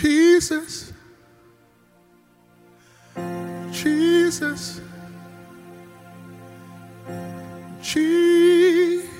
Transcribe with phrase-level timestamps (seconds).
[0.00, 0.92] Jesus.
[3.70, 4.80] Jesus.
[7.82, 9.10] Jesus.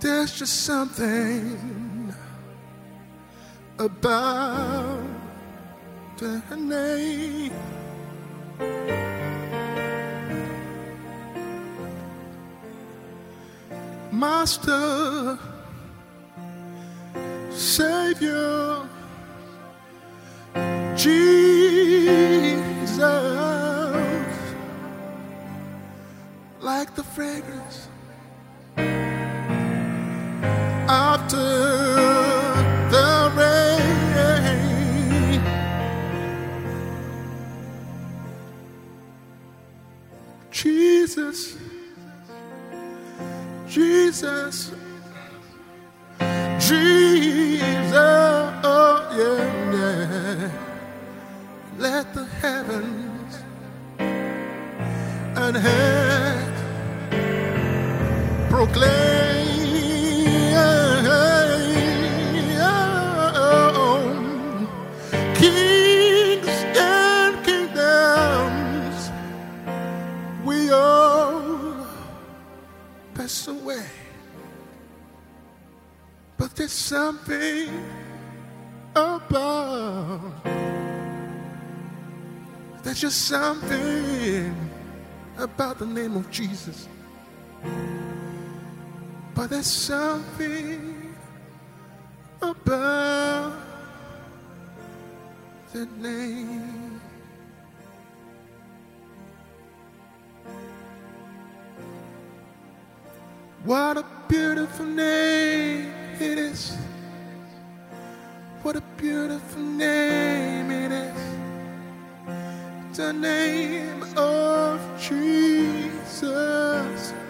[0.00, 2.14] There's just something
[3.78, 5.02] about
[6.16, 7.52] the name.
[14.12, 15.38] Master,
[17.74, 18.88] Savior,
[20.94, 21.40] Jesus,
[26.60, 27.88] like the fragrance
[30.88, 31.73] after
[76.54, 77.68] there's something
[78.94, 80.20] about
[82.82, 84.54] there's just something
[85.38, 86.88] about the name of Jesus
[89.34, 91.14] but there's something
[92.40, 93.52] about
[95.72, 97.00] the name.
[103.64, 106.76] What a beautiful name it is.
[108.62, 111.22] What a beautiful name it is.
[112.96, 116.22] The name of Jesus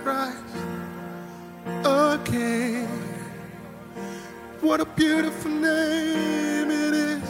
[0.03, 0.55] Christ
[1.85, 2.87] a king.
[4.61, 7.23] What a beautiful name it is.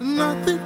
[0.00, 0.57] Nothing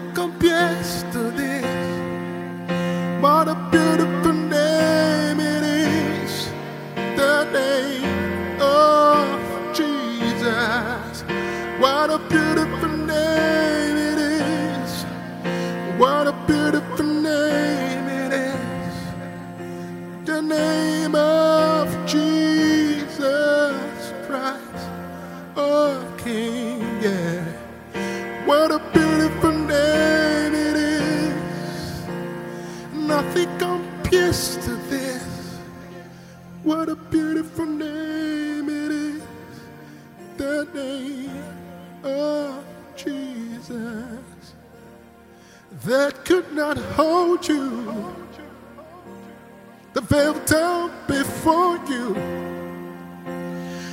[12.32, 15.04] beautiful name it is.
[15.98, 18.97] What a beautiful name it is.
[20.26, 24.91] The name of Jesus Christ,
[25.56, 27.44] oh King, yeah.
[28.47, 32.04] What a beautiful name it is.
[32.94, 35.59] Nothing compares to this.
[36.64, 39.22] What a beautiful name it is.
[40.38, 41.41] The name
[42.04, 42.64] of
[42.96, 44.54] Jesus
[45.84, 48.14] that could not hold you
[49.92, 52.16] the veil down before you.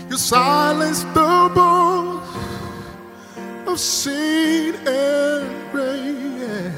[0.09, 2.29] You silenced the voice
[3.67, 6.73] of sin and rain.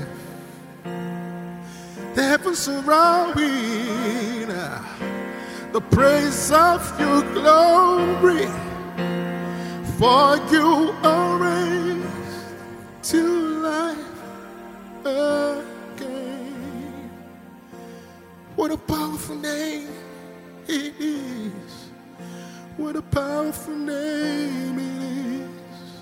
[2.15, 4.47] The heavens surrounding
[5.71, 8.70] the praise of your glory.
[10.01, 13.21] For you are raised to
[13.61, 13.97] life
[15.05, 17.11] again.
[18.55, 19.89] What a powerful name
[20.67, 21.91] it is.
[22.77, 25.99] What a powerful name it is.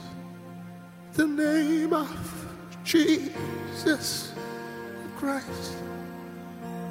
[1.18, 2.48] The name of
[2.86, 4.32] Jesus
[5.18, 5.74] Christ,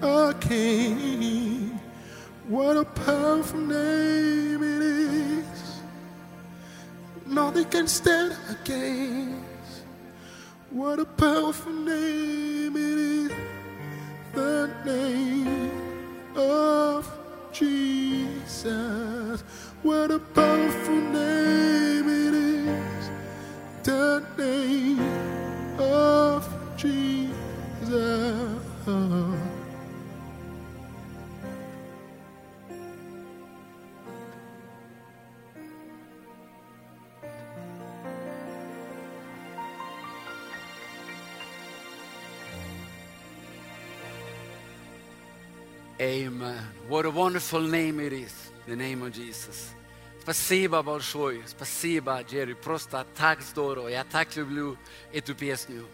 [0.03, 1.81] our King.
[2.49, 5.08] What a powerful name it is.
[7.28, 9.84] Nothing can stand against.
[10.71, 13.33] What a powerful name it is
[14.34, 15.71] the name
[16.37, 17.11] of
[17.53, 19.43] Jesus.
[19.82, 23.11] What a powerful name it is.
[23.82, 25.00] The name
[25.79, 28.48] of Jesus.
[46.00, 46.62] Amen.
[46.89, 48.33] What a wonderful name it is,
[48.69, 49.75] the name of Jesus.
[50.23, 52.55] Спасибо большое, спасибо, Джерри.
[52.55, 53.89] Просто так здорово.
[53.89, 54.79] Я так люблю
[55.12, 55.89] эту песню.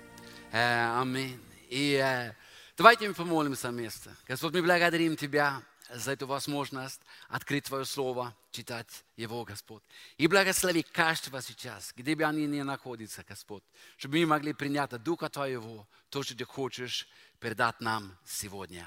[0.53, 1.41] Э, Аминь.
[1.71, 2.35] И э,
[2.77, 4.11] давайте мы помолимся вместе.
[4.29, 7.01] Господь, мы благодарим Тебя за эту возможность
[7.31, 9.83] открыть Твое Слово, читать его, Господь.
[10.19, 13.63] И благослови каждого сейчас, где бы они ни находятся, Господь,
[13.97, 17.09] чтобы мы могли принять Духа Твоего то, что Ты хочешь
[17.41, 18.87] передать нам сегодня.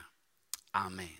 [0.85, 1.17] Аминь.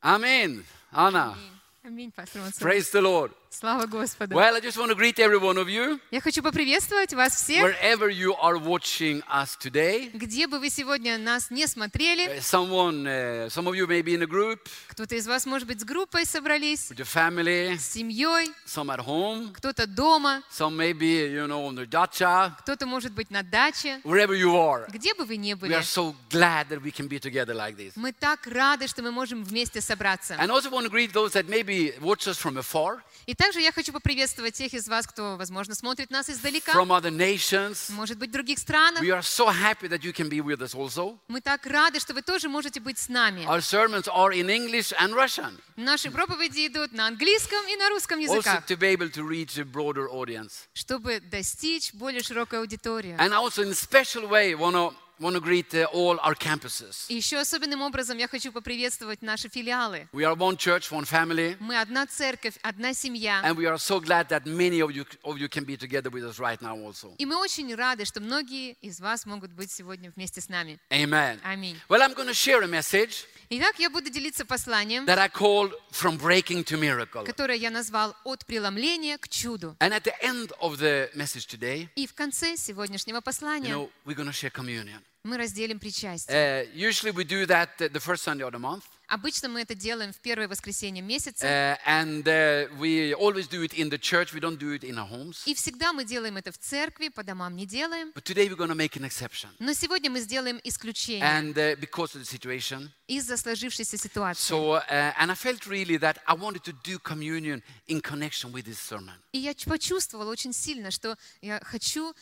[0.00, 0.64] Аминь.
[0.92, 1.34] Анна,
[1.82, 2.68] Аминь, пастор Мансур.
[2.68, 3.32] praise the Lord.
[3.58, 4.36] Слава Господу.
[4.36, 7.64] Well, I just want to greet every one of you, Я хочу поприветствовать вас всех,
[7.64, 10.10] wherever you are watching us today.
[10.12, 12.36] где бы вы сегодня нас не смотрели.
[12.36, 14.58] Uh, Someone, uh, some of you may be in a group
[14.88, 18.98] Кто-то из вас, может быть, с группой собрались, with your family, с семьей, some at
[19.02, 24.02] home, кто-то дома, some maybe, you know, on the dacha, кто-то, может быть, на даче.
[24.04, 24.84] wherever you are.
[24.90, 27.76] Где бы вы ни We были, are so glad that we can be together like
[27.78, 27.92] this.
[27.96, 30.34] мы так рады, что мы можем вместе собраться.
[30.34, 33.70] And also want to greet those that maybe watch us from afar, И также я
[33.70, 37.92] хочу поприветствовать тех из вас, кто, возможно, смотрит нас издалека, from other nations.
[37.92, 39.00] может быть, других странах.
[39.02, 41.16] We are so happy that you can be with us also.
[41.28, 43.44] Мы так рады, что вы тоже можете быть с нами.
[43.46, 48.18] Our sermons are in English and Russian, Наши проповеди идут на английском и на русском
[48.18, 50.66] also языках, to be able to reach a broader audience.
[50.72, 53.16] чтобы достичь более широкой аудитории.
[53.18, 57.06] And also in a special way want to want to greet uh, all our campuses.
[57.08, 60.08] Еще особенным образом я хочу поприветствовать наши филиалы.
[60.12, 63.42] We are one church, one family, Мы одна церковь, одна семья.
[63.44, 66.24] and we are so glad that many of you of you can be together with
[66.24, 67.14] us right now also.
[67.18, 70.78] И мы очень рады, что многие из вас могут быть сегодня вместе с нами.
[70.90, 71.40] Amen.
[71.44, 71.76] Аминь.
[71.88, 75.70] Well, I'm going to share a message Итак, я буду делиться посланием, that I call
[75.92, 77.24] From Breaking to Miracle.
[77.24, 79.76] которое я назвал «От преломления к чуду».
[79.78, 83.88] And at the end of the message today, И в конце сегодняшнего you послания know,
[84.05, 85.01] we're going to share communion.
[85.23, 86.35] мы разделим причастие.
[86.35, 89.74] Uh, usually we do that uh, the first Sunday of the month, Обычно мы это
[89.74, 91.46] делаем в первое воскресенье месяца.
[91.46, 94.32] uh, and uh, we always do it in the church.
[94.34, 95.42] We don't do it in our homes.
[95.46, 98.10] И всегда мы делаем это в церкви, по домам не делаем.
[98.14, 101.76] But today we're going to make an exception, Но сегодня мы сделаем исключение and uh,
[101.76, 102.90] because of the situation.
[103.06, 104.40] из-за сложившейся ситуации.
[104.52, 108.64] So, uh, and I felt really that I wanted to do communion in connection with
[108.64, 109.14] this sermon.
[109.32, 112.12] И я почувствовала очень сильно, что я хочу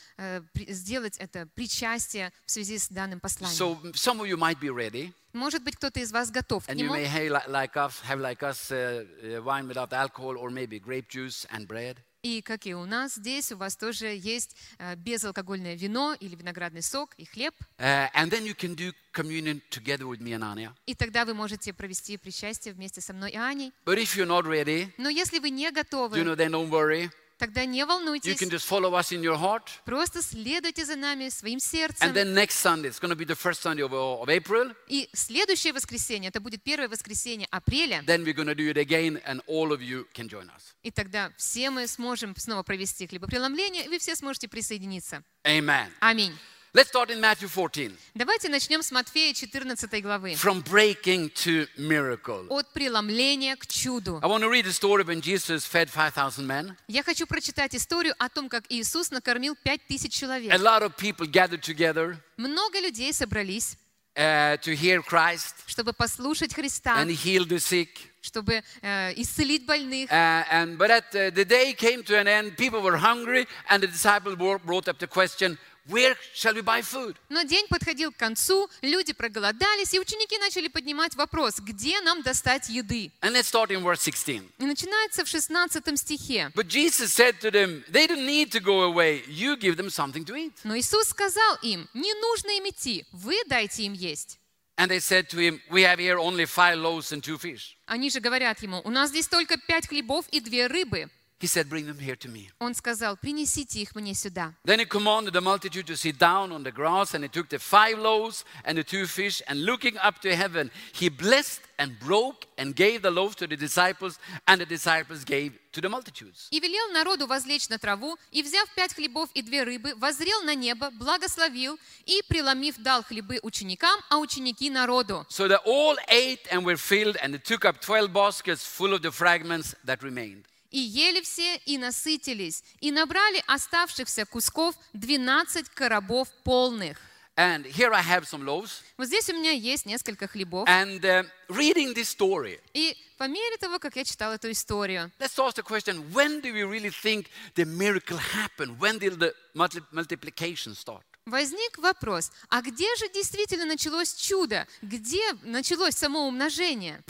[0.53, 3.57] при- сделать это причастие в связи с данным посланием.
[3.57, 6.77] So some of you might be ready, Может быть, кто-то из вас готов к and
[6.79, 6.95] you нему.
[6.95, 10.79] may have li- like us, have like us uh, uh, wine without alcohol, or maybe
[10.79, 11.99] grape juice and bread.
[12.23, 16.81] И как и у нас здесь, у вас тоже есть э, безалкогольное вино или виноградный
[16.81, 17.53] сок и хлеб.
[17.79, 20.73] Uh, and then you can do communion together with me and Anya.
[20.87, 23.73] И тогда вы можете провести причастие вместе со мной и Аней.
[23.85, 27.11] But if you're not ready, Но если вы не готовы, you know, then don't worry.
[27.47, 28.37] Тогда не You волнуйтесь.
[28.41, 29.65] can just follow us in your heart.
[29.85, 32.13] Просто следуйте за нами своим And сердцем.
[32.15, 34.75] then next Sunday, it's going to be the first Sunday of, of April.
[34.89, 39.21] И следующее воскресенье, это будет первое воскресенье апреля, Then we're going to do it again,
[39.27, 40.75] and all of you can join us.
[40.83, 45.23] и тогда все мы сможем снова провести хлебопреломление, и вы все сможете присоединиться.
[45.45, 45.89] Amen.
[46.01, 46.35] Аминь.
[46.74, 47.92] Let's start in Matthew 14.
[48.14, 50.34] Давайте начнем с Матфея 14 главы.
[50.34, 52.46] From breaking to miracle.
[52.50, 54.20] От преломления к чуду.
[54.22, 56.76] I want to read the story when Jesus fed 5,000 men.
[56.88, 60.54] Я хочу прочитать историю о том, как Иисус накормил пять тысяч A человек.
[60.62, 63.76] lot of people gathered together Много людей собрались,
[64.16, 67.90] uh, to hear Christ чтобы послушать Христа, and heal the sick.
[68.22, 70.12] чтобы э, исцелить больных.
[70.12, 73.82] Uh, and but at uh, the day came to an end, people were hungry, and
[73.82, 75.58] the disciples bro- brought up the question,
[75.89, 80.69] "Where shall we buy food?" Но день подходил к концу, люди проголодались, и ученики начали
[80.69, 83.13] поднимать вопрос, где нам достать еды.
[83.21, 84.43] And let's start in verse 16.
[84.59, 86.51] И начинается в 16 стихе.
[86.55, 89.25] But Jesus said to them, "They don't need to go away.
[89.27, 93.37] You give them something to eat." Но Иисус сказал им, не нужно им идти, вы
[93.47, 94.39] дайте им есть.
[94.77, 98.11] And they said to him, "We have here only five loaves and two fish." Они
[98.11, 101.11] же говорят ему, у нас здесь только пять хлебов и две рыбы.
[101.42, 104.54] He said, "Bring them here to me." Он сказал, принесите их мне сюда.
[104.66, 107.60] Then he commanded the multitude to sit down on the grass, and he took the
[107.60, 112.46] five loaves and the two fish, and looking up to heaven, he blessed and broke
[112.58, 116.50] and gave the loaves to the disciples, and the disciples gave to the multitudes.
[116.52, 120.56] И велел народу возлечь на траву, и, взяв пять хлебов и две рыбы, воззрел на
[120.56, 125.26] небо, благословил, и, преломив, дал хлебы ученикам, а ученики народу.
[125.30, 129.02] So they all ate and were filled, and they took up twelve baskets full of
[129.02, 130.44] the fragments that remained.
[130.75, 136.99] И ели все, и насытились, и набрали оставшихся кусков 12 коробов полных.
[137.37, 138.83] And here I have some loaves.
[138.97, 140.69] Вот здесь у меня есть несколько хлебов.
[140.69, 145.39] And uh, reading this story, И по мере того, как я читала эту историю, let's
[145.39, 148.77] ask the question when do we really think the miracle happened?
[148.81, 151.05] When did the multi- multiplication start?
[151.25, 154.67] возник вопрос, а где же действительно началось чудо?
[154.83, 157.01] Где началось само умножение?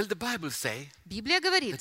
[1.07, 1.81] Библия говорит,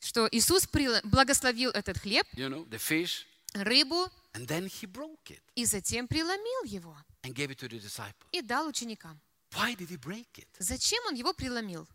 [0.00, 0.66] что Иисус
[1.04, 6.08] благословил этот хлеб, you know, the fish, рыбу, and then he broke it и затем
[6.08, 8.26] преломил его and gave it to the disciples.
[8.32, 9.20] и дал ученикам.
[9.52, 10.48] Why did he break it?
[10.58, 11.86] Зачем он его преломил?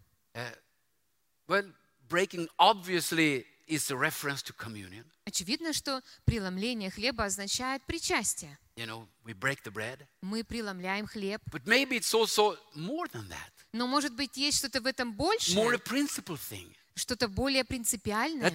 [1.48, 1.72] Well,
[2.10, 5.06] breaking obviously is a reference to communion.
[5.26, 8.58] Очевидно, что преломление хлеба означает причастие.
[8.76, 10.06] You know, we break the bread.
[10.22, 11.42] Мы преломляем хлеб.
[11.52, 15.74] But maybe it's also more than that, Но, может быть, есть что-то в этом more
[15.74, 16.76] a principal thing.
[16.96, 18.50] Что-то более принципиальное,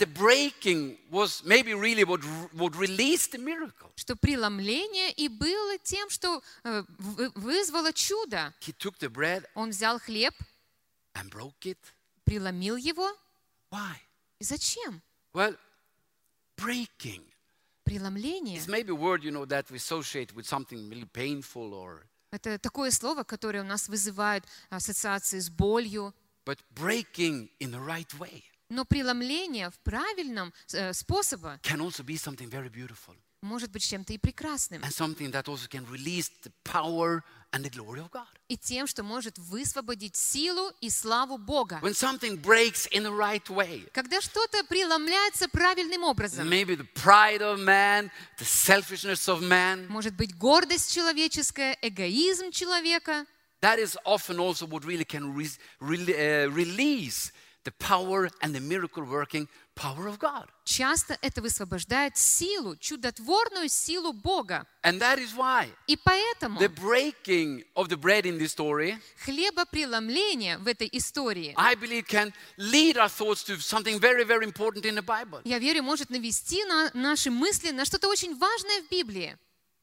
[3.96, 8.54] что преломление и было тем, что э, вы- вызвало чудо.
[9.54, 10.34] Он взял хлеб,
[12.24, 13.16] преломил его.
[13.70, 13.96] Why?
[14.38, 15.02] И зачем?
[15.32, 15.56] Well,
[16.56, 17.24] breaking
[17.84, 22.06] Преломление is maybe a word, you know, that we associate with something really painful or,–
[22.30, 26.14] это такое слово, которое у нас вызывает ассоциации с болью.
[26.45, 32.15] but breaking in the right way Но преломление в правильном э, способе can also be
[32.17, 34.81] something very beautiful может быть чем-то и прекрасным.
[34.81, 37.21] and something that also can release the power
[37.51, 38.25] and the glory of God.
[38.47, 41.79] И тем, что может высвободить силу и славу Бога.
[41.83, 47.41] When something breaks in the right way, Когда что-то преломляется правильным образом, maybe the pride
[47.41, 48.09] of man,
[48.39, 53.27] the selfishness of man, может быть гордость человеческая, эгоизм человека,
[53.61, 57.31] that is often also what really can re- re- uh, release
[57.63, 60.47] the power and the miracle working power of God.
[60.65, 64.67] часто это высвобождает силу, чудотворную силу Бога.
[64.83, 70.57] And that is why И поэтому the breaking of the bread in this story, хлебопреломление
[70.59, 74.95] в этой истории, I believe, can lead our thoughts to something very, very important in
[74.95, 75.41] the Bible.
[75.43, 79.37] я верю, может навести на наши мысли на что-то очень важное в Библии.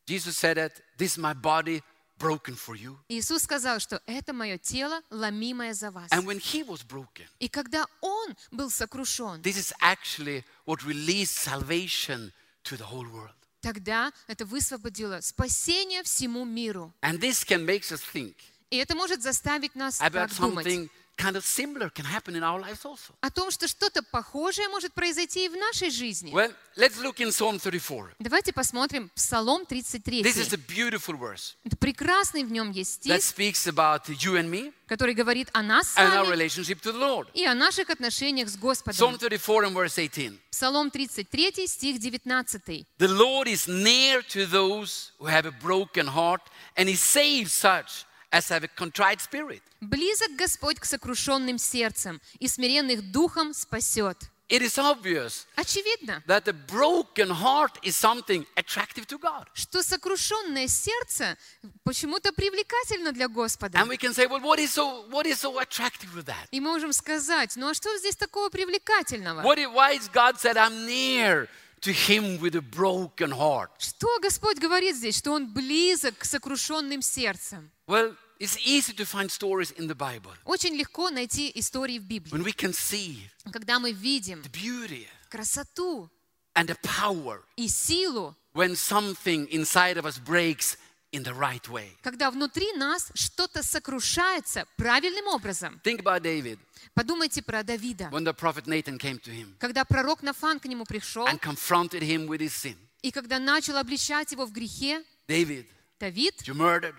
[0.07, 1.83] Jesus said that this is my body
[2.18, 2.98] broken for you.
[3.10, 6.12] Иисус сказал, что это мое тело, ломимое за вас.
[6.12, 11.38] And when he was broken, И когда Он был сокрушен, this is actually what released
[11.38, 12.32] salvation
[12.64, 13.34] to the whole world.
[13.62, 16.94] тогда это высвободило спасение всему миру.
[17.02, 18.36] And this can make us think
[18.70, 22.44] И это может заставить нас about так думать something kind of similar can happen in
[22.44, 23.14] our lives also.
[23.22, 26.32] о том, что что-то похожее может произойти и в нашей жизни.
[26.32, 28.16] Well, let's look in Psalm 34.
[28.20, 30.22] Давайте посмотрим Псалом 33.
[30.24, 34.36] This is a beautiful verse Это прекрасный в нем есть that стих, speaks about you
[34.36, 37.28] and me который говорит о нас с and our relationship to the Lord.
[37.34, 39.18] и о наших отношениях с Psalm Господом.
[39.18, 40.40] 34 and verse 18.
[40.52, 42.86] Псалом 33, стих 19.
[42.98, 46.42] The Lord is near to those who have a broken heart,
[46.76, 49.62] and He saves such as a contrite spirit.
[49.82, 54.18] «Близок Господь к сокрушенным сердцем, и смиренных духом спасет».
[54.50, 59.46] It is obvious Очевидно, that the broken heart is something attractive to God.
[59.54, 61.38] что сокрушенное сердце
[61.84, 63.78] почему-то привлекательно для Господа.
[63.78, 66.48] And we can say, well, what is so, what is so attractive with that?
[66.52, 69.42] И мы можем сказать, ну а что здесь такого привлекательного?
[69.42, 71.50] What, why is God said, I'm near
[71.82, 73.70] to him with a broken heart?
[73.80, 75.18] Что Господь говорит здесь?
[75.18, 77.70] Что Он близок к сокрушенным сердцам.
[77.87, 82.33] Well, it's easy to find stories in the Bible Очень легко найти истории в Библии,
[82.33, 86.11] when we can see когда мы видим the beauty красоту
[86.55, 90.77] and the power и силу, when something inside of us breaks
[91.13, 91.91] in the right way.
[92.03, 95.81] когда внутри нас что-то сокрушается правильным образом.
[95.85, 96.59] Think about David
[96.95, 98.09] Подумайте про Давида.
[98.11, 102.03] when the prophet Nathan came to him Когда пророк Нафан к нему пришел, and confronted
[102.03, 102.77] him with his sin.
[103.03, 105.67] и когда начал обличать его в грехе, David,
[106.01, 106.95] Давид, you murdered,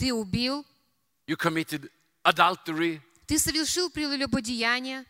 [0.00, 0.64] Ты убил,
[1.28, 1.90] you committed
[2.24, 5.04] adultery, ты совершил прелюбодеяние,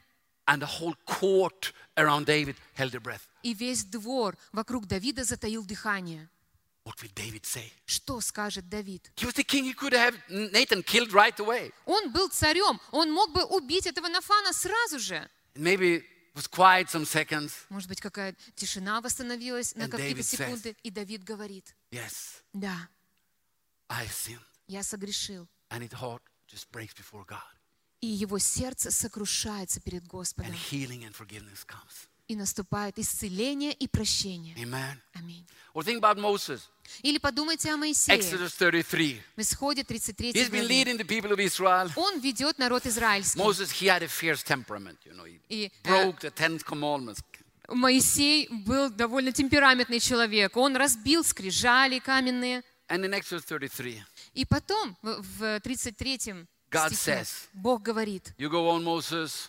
[0.46, 3.22] and the whole court around David held their breath.
[3.44, 6.28] и весь двор вокруг Давида затаил дыхание.
[6.84, 7.70] What will David say?
[7.86, 9.12] Что скажет Давид?
[9.14, 9.64] He was the king.
[9.64, 11.72] He could have Nathan killed right away.
[11.86, 15.28] Он был царем, он мог бы убить этого Нафана сразу же.
[15.54, 16.04] Maybe it
[16.34, 17.52] was quiet some seconds.
[17.68, 22.88] Может быть, какая тишина восстановилась на какие-то секунды, и Давид говорит, Yes, да,
[23.88, 24.40] I sinned.
[24.70, 25.48] Я согрешил.
[25.70, 27.38] And his heart just breaks before God.
[28.00, 30.54] И его сердце сокрушается перед And Господом.
[30.70, 32.08] healing and forgiveness comes.
[32.28, 34.54] И наступает исцеление и прощение.
[35.14, 35.44] Аминь.
[37.02, 38.16] Или подумайте о Моисее.
[38.18, 39.20] Exodus 33.
[39.36, 40.68] В Исходе 33 He's been главе.
[40.68, 41.90] leading the people of Israel.
[41.96, 43.38] Он ведет народ израильский.
[43.38, 45.24] Moses, he had a fierce temperament, you know.
[45.26, 47.20] He И э, broke the Ten Commandments.
[47.68, 50.56] Моисей был довольно темпераментный человек.
[50.56, 52.62] Он разбил скрижали каменные.
[52.88, 54.02] And in Exodus 33,
[54.34, 59.48] И потом, в- в 33 God стихе, says- Бог говорит, you go on, Moses,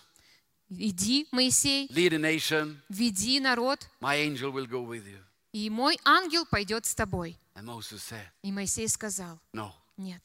[0.69, 2.77] иди, Моисей, lead a nation.
[2.89, 5.21] веди народ, My angel will go with you.
[5.53, 7.38] и мой ангел пойдет с тобой.
[7.55, 10.23] And Moses said, И Моисей сказал, no, нет,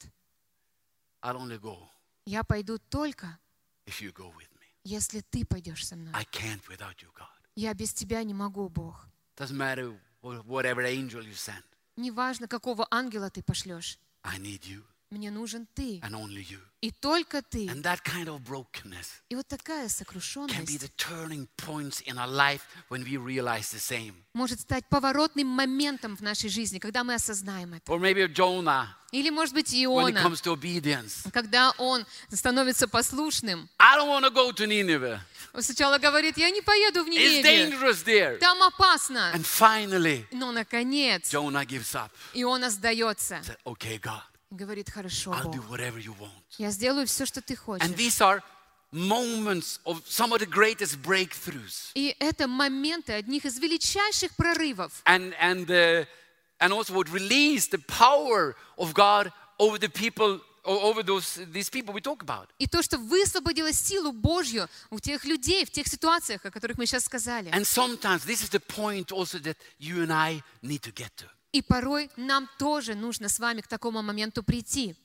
[1.21, 1.77] I'll only go
[2.25, 3.37] я пойду только,
[3.85, 4.65] if you go with me.
[4.83, 6.13] если ты пойдешь со мной.
[6.15, 7.27] I can't without you, God.
[7.55, 9.07] Я без тебя не могу, Бог.
[9.35, 11.63] Doesn't matter wh- whatever angel you send.
[11.95, 13.97] Неважно, какого ангела ты пошлешь.
[14.29, 14.96] I need you.
[15.09, 15.99] Мне нужен ты.
[16.01, 16.59] and only you.
[16.81, 17.65] И только ты.
[17.67, 22.17] And that kind of brokenness И вот такая can be сокрушенность the turning points in
[22.17, 24.13] our life when we realize the same.
[24.33, 27.89] может стать поворотным моментом в нашей жизни, когда мы осознаем это.
[27.91, 31.31] Or maybe Jonah Или, может быть, when it Иона, comes to obedience.
[31.31, 33.69] когда он становится послушным.
[33.79, 35.19] I don't want to go to Nineveh.
[35.53, 37.11] Он сначала говорит, я не поеду в It's
[37.41, 38.37] Ниневию, dangerous there.
[38.39, 39.31] там опасно.
[39.33, 42.11] And finally, Но, наконец, Jonah gives up.
[42.33, 43.41] Иона сдается.
[43.41, 46.31] Said, okay, God, И говорит, хорошо, I'll do Бог, whatever you want.
[46.57, 47.95] я сделаю все, что ты And хочешь.
[47.95, 48.41] these are
[48.91, 51.91] moments of some of the greatest breakthroughs.
[51.95, 55.01] И это моменты одних из величайших прорывов.
[55.05, 56.05] And, and, uh,
[56.59, 61.93] and also would release the power of God over the people, over those, these people
[61.93, 62.47] we talk about.
[62.59, 66.85] И то, что высвободило силу Божью у тех людей, в тех ситуациях, о которых мы
[66.85, 67.51] сейчас сказали.
[67.51, 71.25] And sometimes this is the point also that you and I need to get to.
[71.51, 74.95] И порой нам тоже нужно с вами к такому моменту прийти.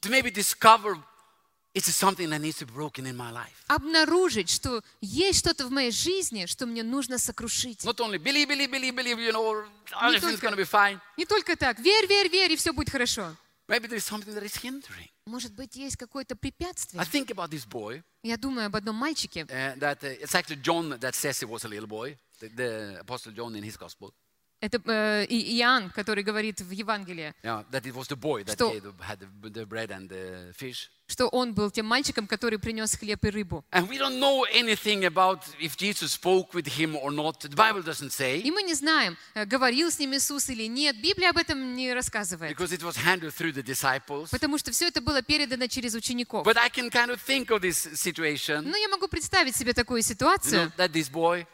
[3.69, 7.85] Обнаружить, что есть что-то в моей жизни, что мне нужно сокрушить.
[11.17, 11.79] Не только так.
[11.79, 13.35] Верь, верь, верь, и все будет хорошо.
[15.25, 17.01] Может быть, есть какое-то препятствие.
[17.01, 18.03] I think about this boy.
[18.23, 19.43] Я думаю об одном мальчике.
[19.43, 22.99] Uh, that uh, it's actually John that says he was a little boy, the, the
[23.01, 24.13] apostle John in his gospel.
[24.63, 27.65] Это э, Иоанн, который говорит в Евангелии, Yeah,
[31.09, 33.65] Что- он был тем мальчиком, который принес хлеб и рыбу.
[38.41, 40.95] И мы не знаем, э, говорил с ним Иисус или нет.
[41.03, 42.57] Библия об этом не рассказывает.
[44.31, 46.45] Потому что все это было передано через учеников.
[48.63, 50.73] Но я могу представить себе такую ситуацию,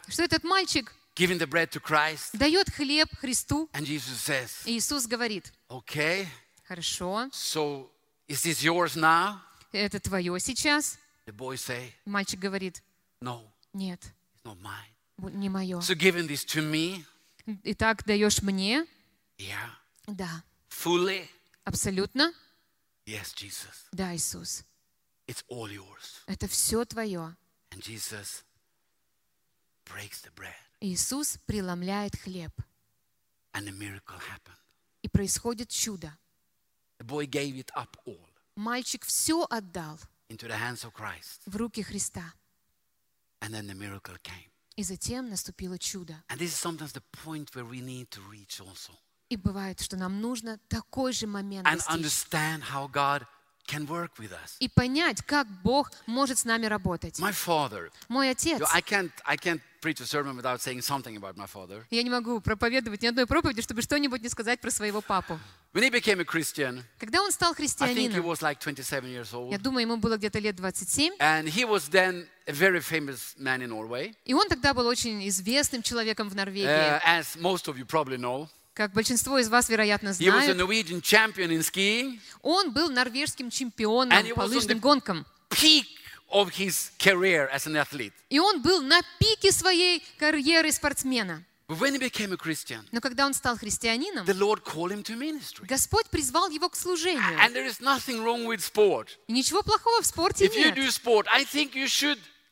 [0.09, 4.79] что этот мальчик giving the bread to Christ, дает хлеб Христу, and Jesus says, и
[4.79, 6.27] Иисус говорит, "Okay,
[6.67, 7.91] хорошо, so
[8.29, 9.41] is this yours now?"
[9.73, 10.97] это твое сейчас.
[11.27, 12.83] The boy say, Мальчик говорит,
[13.21, 13.43] "No,
[13.75, 14.01] нет,
[14.35, 15.81] it's not mine." не мое.
[15.81, 17.05] So giving this to me,
[17.65, 18.87] Итак, даешь мне?
[19.39, 19.71] yeah,
[20.07, 21.29] Да, fully,
[21.65, 22.33] абсолютно.
[23.07, 24.63] yes, Jesus, Да, Иисус.
[25.27, 26.21] it's all yours.
[26.27, 27.35] Это все твое.
[27.73, 28.45] And Jesus
[29.85, 32.53] breaks the bread, Иисус преломляет хлеб.
[35.03, 36.17] И происходит чудо.
[38.57, 39.99] Мальчик все отдал
[41.47, 42.33] в руки Христа.
[44.77, 46.23] И затем наступило чудо.
[49.29, 51.89] И бывает, что нам нужно такой же момент достичь.
[53.69, 54.57] Can work with us.
[54.59, 57.19] И понять, как Бог может с нами работать.
[57.21, 58.61] My father, Мой отец.
[58.73, 61.85] I can't, I can't preach a sermon without saying something about my father.
[61.91, 65.39] Я не могу проповедовать ни одной проповеди, чтобы что-нибудь не сказать про своего папу.
[65.75, 69.05] When he became a Christian, Когда он стал I think he христианином, was like 27
[69.05, 69.53] years old.
[69.53, 73.61] я думаю, ему было где-то лет 27, And he was then a very famous man
[73.61, 77.01] in Norway, и он тогда был очень известным человеком в uh, Норвегии.
[77.05, 78.49] as most of you probably know.
[78.79, 80.57] Как большинство из вас, вероятно, знают,
[82.43, 85.27] он был норвежским чемпионом по лыжным гонкам.
[85.51, 85.85] peak
[86.31, 88.13] of his career as an athlete.
[88.31, 91.45] И он был на пике своей карьеры спортсмена.
[91.67, 94.25] Но когда он стал христианином.
[95.63, 97.37] Господь призвал его к служению.
[99.27, 100.77] И ничего плохого в спорте нет.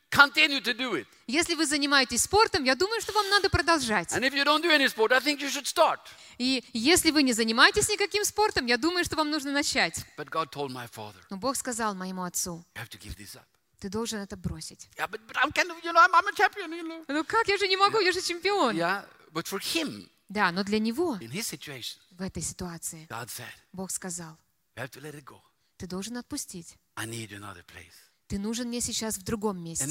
[0.09, 1.05] Continue to do it.
[1.27, 4.11] Если вы занимаетесь спортом, я думаю, что вам надо продолжать.
[4.13, 5.99] And if you don't do any sport, I think you should start.
[6.37, 10.05] И если вы не занимаетесь никаким спортом, я думаю, что вам нужно начать.
[10.17, 13.35] But God told my father, Но Бог сказал моему отцу, you have to give this
[13.35, 13.43] up.
[13.79, 14.89] ты должен это бросить.
[14.97, 17.03] Yeah, but, but I'm kind of, you know, I'm, I'm a champion, you know.
[17.07, 18.75] Ну как, я же не могу, я же чемпион.
[18.75, 23.27] Yeah, but for him, Да, но для него in his situation, в этой ситуации God
[23.27, 24.37] said, Бог сказал,
[24.75, 25.39] you have to let it go.
[25.77, 26.77] ты должен отпустить.
[26.95, 27.93] I need another place.
[28.27, 29.85] Ты нужен мне сейчас в другом месте.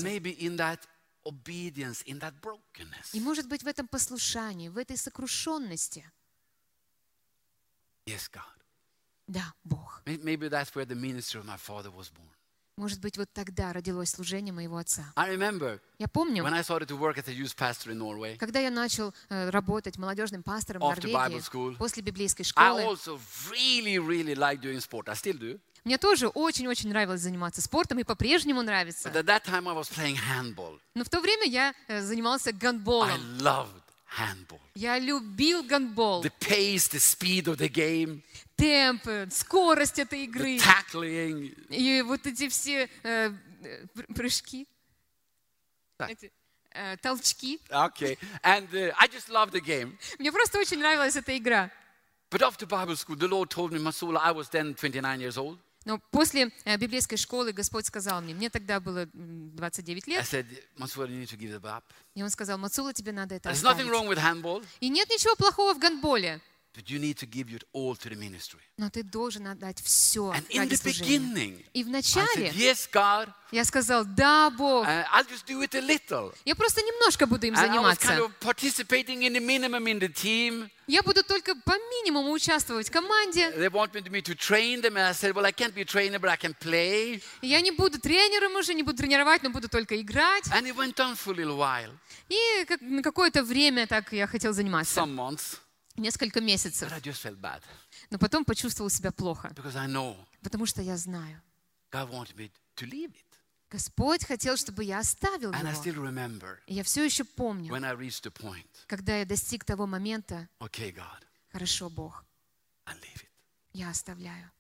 [3.13, 6.05] И может быть в этом послушании, в этой сокрушенности,
[8.07, 8.43] yes, God.
[9.27, 10.03] да, Бог.
[10.05, 12.29] May- Maybe that's where the ministry of my father was born.
[12.79, 15.11] Может быть, вот тогда родилось служение моего отца.
[15.99, 16.45] Я помню,
[17.95, 22.83] Norway, когда я начал э, работать молодежным пастором в Bible school, Норвегии, после библейской школы,
[23.51, 24.35] really, really
[25.87, 29.09] мне тоже очень-очень нравилось заниматься спортом и по-прежнему нравится.
[29.09, 30.81] But at that time, I was playing handball.
[30.95, 33.21] Но в то время я э, занимался I гандболом.
[33.39, 33.83] loved
[34.19, 34.59] handball.
[34.75, 36.25] Я любил гандбол.
[36.25, 38.21] The pace, the speed of the game,
[38.57, 40.57] Темп, э, скорость этой the игры.
[40.59, 41.55] tackling.
[41.71, 43.31] И вот эти все э,
[43.95, 44.67] пр- прыжки,
[45.99, 46.11] Так.
[46.11, 46.33] эти,
[46.73, 47.61] э, толчки.
[47.71, 48.19] Okay.
[48.43, 49.97] And uh, I just loved the game.
[50.19, 51.71] Мне просто очень нравилась эта игра.
[52.29, 55.59] But after Bible school, the Lord told me, Masula, I was then 29 years old.
[55.87, 60.25] Но после э, библейской школы Господь сказал мне, мне тогда было м, 29 I лет,
[60.25, 60.47] said,
[62.17, 63.87] и он сказал, Мацула, тебе надо это оставить.
[64.81, 66.41] И нет ничего плохого в гандболе,
[66.77, 68.61] but you need to give it all to the ministry.
[68.77, 71.19] но ты должен отдать все And in ради the служения.
[71.19, 75.47] beginning, И в I начале said, yes, God, я сказал, да, Бог, uh, I'll just
[75.47, 76.35] do it a little.
[76.45, 78.09] я просто немножко буду им And I was заниматься.
[78.09, 80.69] kind of participating in the minimum in the team.
[80.89, 83.53] Я буду только по минимуму участвовать в команде.
[87.43, 90.47] Я не буду тренером уже, не буду тренировать, но буду только играть.
[90.49, 91.91] And it went on for a little while,
[92.29, 95.01] И как- на какое-то время так я хотел заниматься.
[95.01, 95.59] some months,
[95.97, 96.93] Несколько месяцев.
[98.11, 99.53] Но потом почувствовал себя плохо,
[100.43, 101.41] потому что я знаю.
[103.69, 106.63] Господь хотел, чтобы я оставил его.
[106.67, 107.73] И я все еще помню,
[108.87, 110.49] когда я достиг того момента,
[111.51, 112.25] хорошо, Бог,
[113.73, 114.51] я оставляю.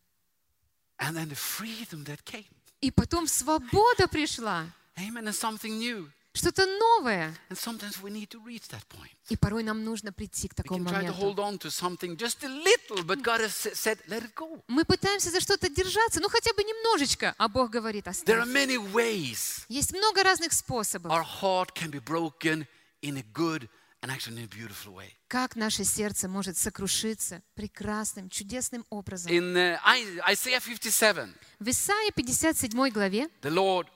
[2.80, 5.28] И потом свобода пришла, Amen.
[5.28, 6.10] And something new.
[6.36, 7.34] Что-то новое.
[7.50, 9.10] And sometimes we need to reach that point.
[9.28, 11.12] И порой нам нужно прийти к такому моменту.
[12.48, 14.62] little.
[14.68, 18.48] Мы пытаемся за что-то держаться, ну хотя бы немножечко, а Бог говорит, There are оставь.
[18.48, 21.10] many ways Есть много разных способов,
[25.28, 29.32] как наше сердце может сокрушиться прекрасным, чудесным образом.
[29.32, 33.88] In uh, I- Isaiah 57, В Исаии 57 главе the Lord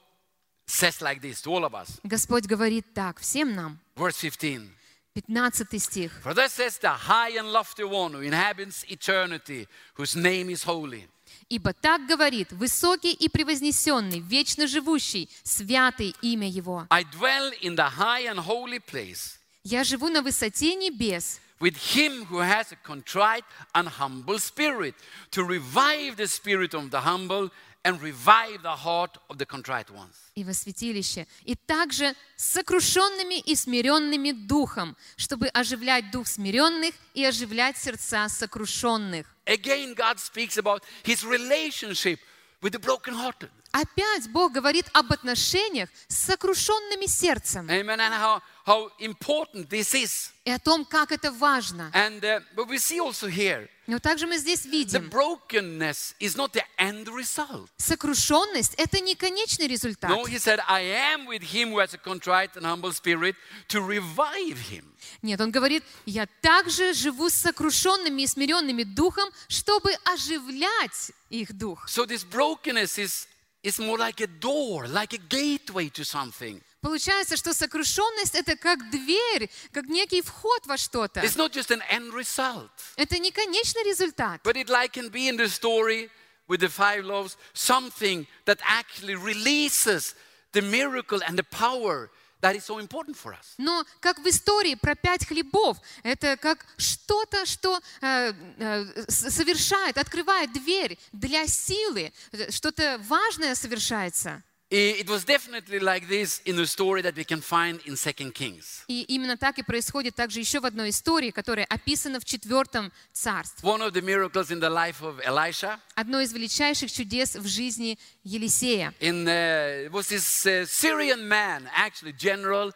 [0.70, 2.00] says like this to all of us.
[2.04, 4.70] Господь говорит так всем нам, Verse 15.
[5.16, 6.12] 15 стих.
[6.22, 11.08] For thus says the high and lofty one who inhabits eternity, whose name is holy.
[11.50, 16.88] «Ибо так говорит высокий и превознесенный, вечно живущий, святый имя Его.
[16.90, 22.26] I dwell in the high and holy place Я живу на высоте небес, with him
[22.26, 24.96] who has a contrite and humble spirit,
[25.32, 27.50] to revive the spirit of the humble
[27.85, 30.15] and revive the heart of the contrite ones.
[30.35, 37.77] и во святилище, и также сокрушенными и смиренными духом, чтобы оживлять дух смиренных и оживлять
[37.79, 39.27] сердца сокрушенных.
[39.47, 42.19] Again, God speaks about his relationship
[42.61, 43.51] with the brokenhearted.
[43.73, 48.01] Опять Бог говорит об отношениях с сокрушенными сердцем Amen.
[48.01, 50.31] And how, how important this is.
[50.45, 51.91] и о том, как это важно.
[51.95, 56.37] And uh, but we see also here Но также мы здесь the видим, brokenness is
[56.37, 57.69] not the end result.
[57.77, 60.11] сокрушенность– это не конечный результат.
[60.11, 63.37] No, he said, I am with him who has a contrite and humble spirit
[63.69, 64.85] to revive him.
[65.23, 71.89] Нет, он говорит, я также живу с сокрушенными и смиренными духом, чтобы оживлять их дух.
[71.89, 73.27] So this brokenness is,
[73.64, 76.62] is more like a door, like a gateway to something.
[76.82, 81.22] Получается, что сокрушенность – это как дверь, как некий вход во что-то.
[81.22, 84.42] It's not just an end result, Это не конечный результат.
[84.44, 86.10] but it like can be in the story
[86.48, 90.14] with the five loaves, something that actually releases
[90.52, 93.55] the miracle and the power that is so important for us.
[93.59, 100.53] Но как в истории про пять хлебов, это как что-то, что э, э, совершает, открывает
[100.53, 104.43] дверь для силы, э, что-то важное совершается.
[104.73, 108.33] I- It was definitely like this in the story that we can find in Second
[108.35, 108.85] Kings.
[108.87, 113.69] И именно так и происходит также еще в одной истории, которая описана в четвертом царстве.
[113.69, 117.99] One of the miracles in the life of Elisha Одно из величайших чудес в жизни
[118.23, 118.95] Елисея.
[119.01, 122.69] in uh, was this uh, Syrian man, actually general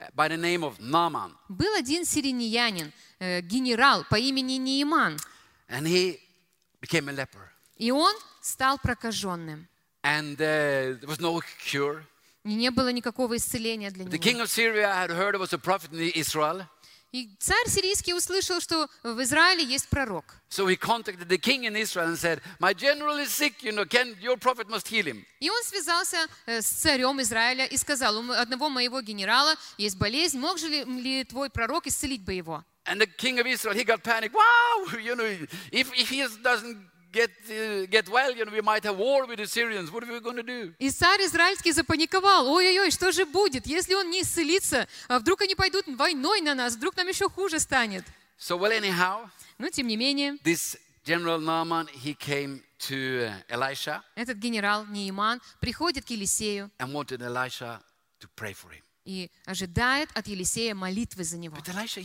[0.00, 5.18] uh, by the name of Naaman, Был один сиринянин, э, генерал по имени Неиман,
[5.68, 6.20] and he
[6.80, 9.66] became a leper, и он стал прокаженным.
[10.02, 12.04] And uh, there was no cure.
[12.44, 14.22] И не было никакого исцеления для The него.
[14.22, 16.66] king of Syria had heard there was a prophet in Israel,
[17.12, 20.24] И царь сирийский услышал, что в Израиле есть пророк.
[20.48, 23.62] so he contacted the king in Israel and said, "My general is sick.
[23.64, 27.66] You know, can your prophet must heal him." И он связался э, с царем Израиля
[27.66, 32.22] и сказал, у одного моего генерала есть болезнь, мог же ли, ли твой пророк исцелить
[32.22, 32.64] бы его?
[32.86, 34.32] And the king of Israel, he got panicked.
[34.34, 35.24] Wow, you know,
[35.72, 36.78] if, if he doesn't
[37.12, 37.30] get,
[37.90, 39.90] get well, you know, we might have war with the Syrians.
[39.90, 40.74] What are we going to do?
[40.78, 42.48] И царь израильский запаниковал.
[42.48, 44.88] Ой-ой-ой, что же будет, если он не исцелится?
[45.08, 46.74] А вдруг они пойдут войной на нас?
[46.76, 48.04] Вдруг нам еще хуже станет?
[48.38, 54.02] So, well, anyhow, Но тем не менее, this general Naaman, he came to uh, Elisha
[54.14, 57.80] этот генерал Неиман приходит к Елисею and wanted Elisha
[58.20, 58.82] to pray for him.
[59.04, 61.56] И ожидает от Елисея молитвы за него.
[61.56, 62.00] Elisha.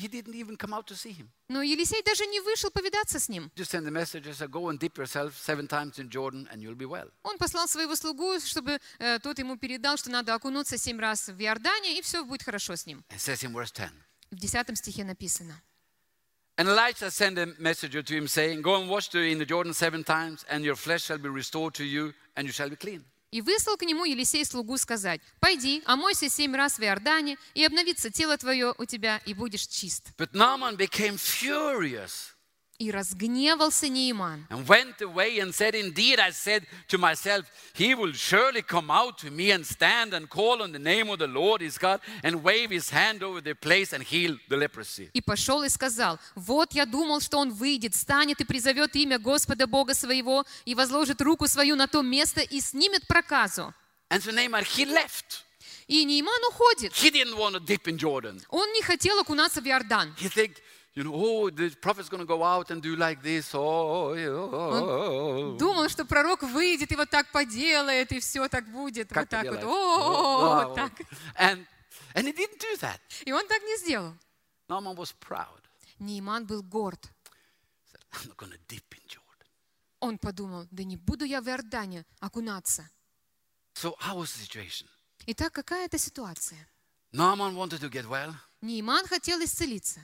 [1.49, 3.51] Но Елисей даже не вышел повидаться с ним.
[6.85, 7.11] Well.
[7.23, 11.41] Он послал своего слугу, чтобы э, тот ему передал, что надо окунуться семь раз в
[11.41, 13.03] Иордане, и все будет хорошо с ним.
[13.09, 13.91] It says in verse 10,
[14.31, 15.61] В 10 стихе написано.
[16.57, 20.03] And Elijah sent a messenger to him, saying, Go and wash in the Jordan seven
[20.05, 23.03] times, and your flesh shall be restored to you, and you shall be clean.
[23.31, 28.09] И выслал к нему Елисей слугу сказать, «Пойди, омойся семь раз в Иордане, и обновится
[28.09, 30.11] тело твое у тебя, и будешь чист».
[30.17, 32.34] But Naaman became furious
[32.77, 34.45] И разгневался Неиман.
[34.49, 39.17] and went away and said, Indeed, I said to myself, He will surely come out
[39.19, 42.43] to me and stand and call on the name of the Lord his God and
[42.43, 45.09] wave his hand over the place and heal the leprosy.
[45.13, 49.67] И пошел и сказал, «Вот я думал, что он выйдет, станет и призовет имя Господа
[49.67, 53.73] Бога своего, и возложит руку свою на то место и снимет проказу».
[54.09, 55.43] And so Naaman, he left.
[55.87, 56.93] И Неиман уходит.
[56.93, 58.41] He didn't want to dip in Jordan.
[58.49, 60.13] Он не хотел окунаться в Иордан.
[60.19, 60.57] He think,
[60.95, 63.53] you know, oh, the prophet's going to go out and do like this.
[63.53, 65.57] Oh, oh, oh.
[65.57, 69.09] Думал, что пророк выйдет и вот так поделает, и все так будет.
[69.09, 69.63] Как вот так вот.
[69.63, 70.93] О, так.
[71.37, 71.65] And,
[72.15, 72.99] and he didn't do that.
[73.25, 74.13] И он так не сделал.
[74.69, 75.61] Naaman was proud.
[75.99, 77.11] Неиман был горд.
[77.91, 79.47] Said, I'm not going to dip in Jordan.
[79.99, 82.89] Он подумал, да не буду я в Иордане окунаться.
[83.73, 84.87] So how was the situation?
[85.27, 86.69] Итак, какая это ситуация?
[87.11, 88.33] Naaman wanted to get well.
[88.61, 89.99] Неиман хотел исцелиться.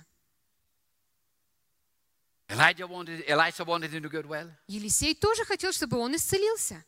[2.51, 4.49] Elijah wanted, Elisha wanted him to get well.
[4.67, 6.83] Елисей тоже хотел, чтобы он исцелился.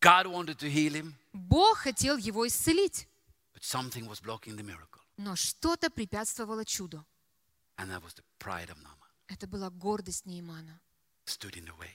[0.00, 1.14] God wanted to heal him.
[1.32, 3.06] Бог хотел его исцелить.
[3.54, 5.00] But something was blocking the miracle.
[5.16, 7.04] Но что-то препятствовало чуду.
[7.78, 9.08] And that was the pride of Naaman.
[9.28, 10.80] Это была гордость Неимана,
[11.26, 11.90] Stood in the way.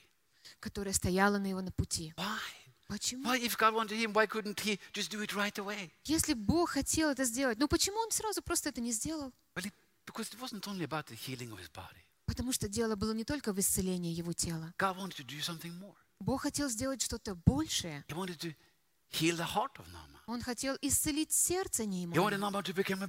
[0.59, 2.13] которая стояла на его на пути.
[2.17, 2.39] Why?
[2.87, 3.23] Почему?
[3.29, 5.91] Why, if God wanted him, why couldn't he just do it right away?
[6.05, 9.31] Если Бог хотел это сделать, ну почему он сразу просто это не сделал?
[9.55, 9.73] Well, it,
[10.07, 12.01] because it wasn't only about the healing of his body.
[12.39, 14.73] Потому что дело было не только в исцелении его тела.
[16.21, 18.05] Бог хотел сделать что-то большее.
[20.25, 21.83] Он хотел исцелить сердце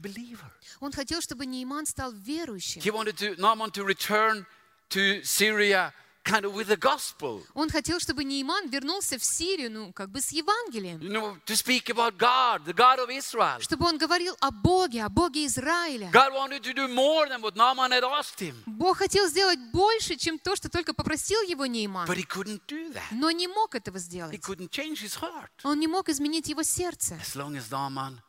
[0.00, 0.50] believer.
[0.80, 2.82] Он хотел, чтобы Неиман стал верующим.
[2.82, 4.44] He wanted to, Naaman to return
[4.88, 5.92] to Syria
[6.24, 7.42] kind of with the gospel.
[7.54, 10.98] Он хотел, чтобы Неиман вернулся в Сирию, ну, как бы с Евангелием.
[11.00, 13.61] You know, to speak about God, the God of Israel.
[13.61, 16.11] Чтобы он говорил о Боге, о Боге Израиля.
[16.12, 18.54] God wanted to do more than what Naaman had asked him.
[18.66, 22.06] Бог хотел сделать больше, чем то, что только попросил его Неиман.
[22.09, 23.02] But he couldn't do that.
[23.12, 24.40] Но не мог этого He сделать.
[24.40, 28.20] couldn't change his heart Он не мог изменить его сердце as long as Naaman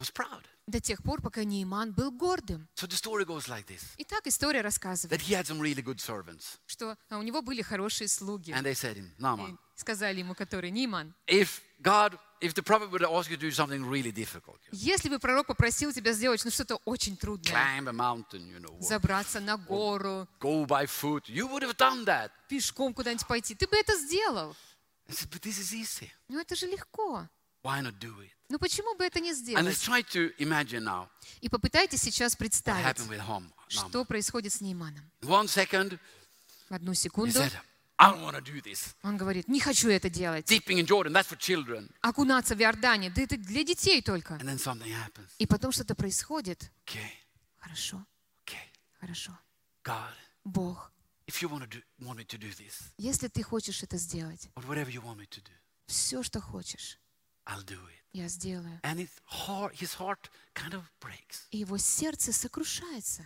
[0.00, 0.42] was proud.
[0.66, 2.68] До тех пор, пока Неиман был гордым.
[2.74, 5.98] So the story goes like this Итак, история рассказывает, that he had some really good
[6.00, 6.58] servants.
[6.66, 8.52] что а, у него были хорошие слуги.
[8.52, 12.90] And they said him, И Naaman, сказали ему, которые, Неиман, if God, if the prophet
[12.90, 16.42] would ask you to do something really difficult, you если бы пророк попросил тебя сделать
[16.44, 20.86] ну, что-то очень трудное, climb a mountain, you know, or забраться на гору, go by
[20.86, 22.30] foot, you would have done that.
[22.48, 24.56] пешком куда-нибудь пойти, ты бы это сделал.
[25.06, 26.10] I said, but this is easy.
[26.28, 27.28] Ну это же легко.
[27.62, 28.30] Why not do it?
[28.48, 29.88] Ну почему бы это не сделать?
[31.40, 32.98] И попытайтесь сейчас представить,
[33.68, 35.10] что происходит с Нейманом.
[35.20, 37.40] В одну секунду
[37.96, 38.94] I don't want to do this.
[39.02, 40.50] он говорит, не хочу это делать.
[40.50, 41.88] Dipping in Jordan, that's for children.
[42.00, 44.34] Окунаться в Иордане, да это для детей только.
[44.34, 45.28] And then something happens.
[45.38, 46.70] И потом что-то происходит.
[46.86, 47.06] Okay,
[47.60, 48.04] Хорошо,
[48.44, 48.58] okay.
[49.00, 49.38] хорошо.
[49.84, 50.12] God,
[50.44, 50.90] Бог,
[51.28, 54.48] if you want to do, want me to do this, если ты хочешь это сделать,
[54.56, 55.52] or whatever you want me to do,
[55.86, 56.98] все, что хочешь,
[57.46, 58.02] I'll do it.
[58.12, 58.80] я сделаю.
[58.82, 63.24] And his heart, his heart kind of breaks, И его сердце сокрушается.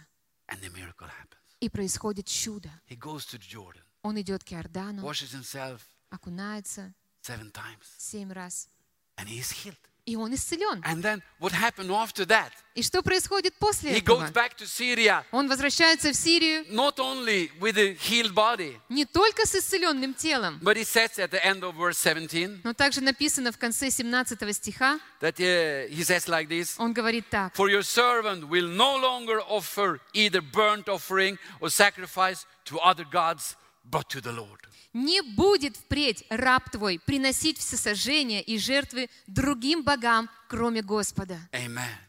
[0.49, 1.43] and the miracle happens.
[1.61, 2.71] И происходит чудо.
[2.89, 8.69] He goes to Jordan, Он идет к Иордану, washes himself окунается seven times, семь раз.
[9.17, 9.77] and he is healed.
[10.09, 10.81] И он исцелен.
[10.85, 12.51] And then what happened after that?
[12.75, 14.21] И что происходит после He этого?
[14.25, 19.05] goes back to Syria, Он возвращается в Сирию not only with a healed body, не
[19.05, 23.03] только с исцеленным телом, but he says at the end of verse 17 но также
[23.03, 27.55] написано в конце 17 стиха, that uh, he says like this он говорит так.
[27.55, 33.57] For your servant will no longer offer either burnt offering or sacrifice to other gods,
[33.91, 34.61] but to the Lord.
[34.95, 41.39] Не будет впредь раб твой приносить всесожжения и жертвы другим богам, кроме Господа.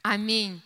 [0.04, 0.62] Аминь.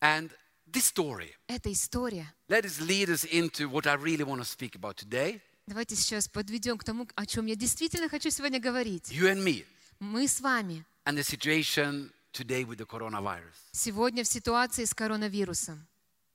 [0.00, 0.30] And
[0.70, 2.32] this story, Эта история.
[2.48, 5.40] let us lead us into what I really want to speak about today.
[5.66, 9.10] Давайте сейчас подведем к тому, о чем я действительно хочу сегодня говорить.
[9.12, 9.64] You and me,
[10.00, 13.54] Мы с вами and the situation today with the coronavirus.
[13.72, 15.86] сегодня в ситуации с коронавирусом.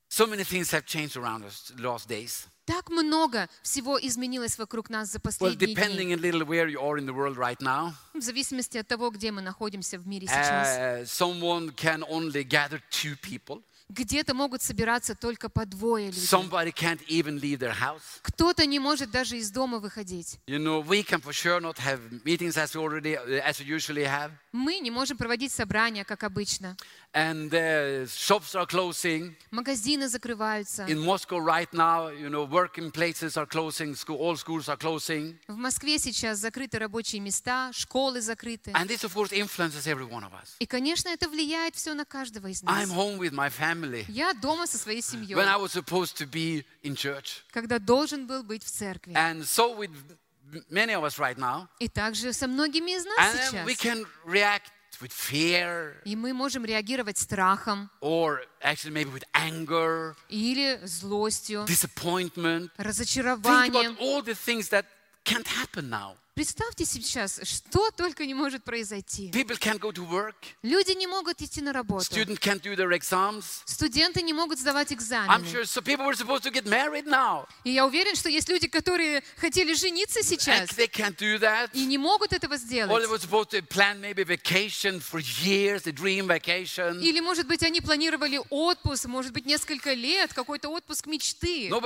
[0.10, 2.48] So many things have changed around us the last days.
[2.68, 5.76] Так много всего изменилось вокруг нас за последние дни.
[8.14, 10.68] В зависимости от того, где мы находимся в мире сейчас.
[10.78, 11.06] uh.
[13.90, 16.28] Где-то могут собираться только по двое людей.
[18.22, 20.40] Кто-то не может даже из дома выходить.
[20.48, 24.04] You know, we can for sure not have meetings as we already, as we usually
[24.04, 24.32] have.
[24.58, 26.76] Мы не можем проводить собрания, как обычно.
[27.14, 29.36] and uh, shops are closing.
[29.52, 30.84] Магазины закрываются.
[30.88, 35.38] In Moscow right now, you know, working places are closing, school, all schools are closing.
[35.48, 38.72] В Москве сейчас закрыты рабочие места, школы закрыты.
[38.72, 40.56] And this, of course, influences every one of us.
[40.60, 42.90] И, конечно, это влияет все на каждого из I'm нас.
[42.90, 46.66] home with my family Я дома со своей when I семьей, was supposed to be
[46.84, 47.44] in church.
[47.52, 49.14] когда должен был быть в церкви.
[49.14, 49.92] And so with
[50.71, 51.69] many of us right now.
[51.81, 53.81] И также со многими из нас And then we сейчас.
[53.81, 60.79] can react with fear И мы можем реагировать страхом or actually maybe with anger, или
[60.85, 62.71] злостью, disappointment.
[62.77, 63.97] Think about разочарованием.
[64.01, 64.85] all the things that
[65.25, 66.17] can't happen now.
[66.38, 69.32] Представьте сейчас, что только не может произойти.
[69.32, 70.36] People can't go to work.
[70.62, 72.06] Люди не могут идти на работу.
[72.06, 73.64] Students can't do their exams.
[73.66, 75.48] Студенты не могут сдавать I'm экзамены.
[75.48, 77.48] sure so people were supposed to get married now.
[77.64, 80.70] И я уверен, что есть люди, которые хотели жениться сейчас
[81.74, 82.92] и не могут этого сделать.
[85.42, 87.02] years.
[87.02, 91.70] Или, может быть, они планировали отпуск, может быть, несколько лет, какой-то отпуск мечты.
[91.70, 91.82] No,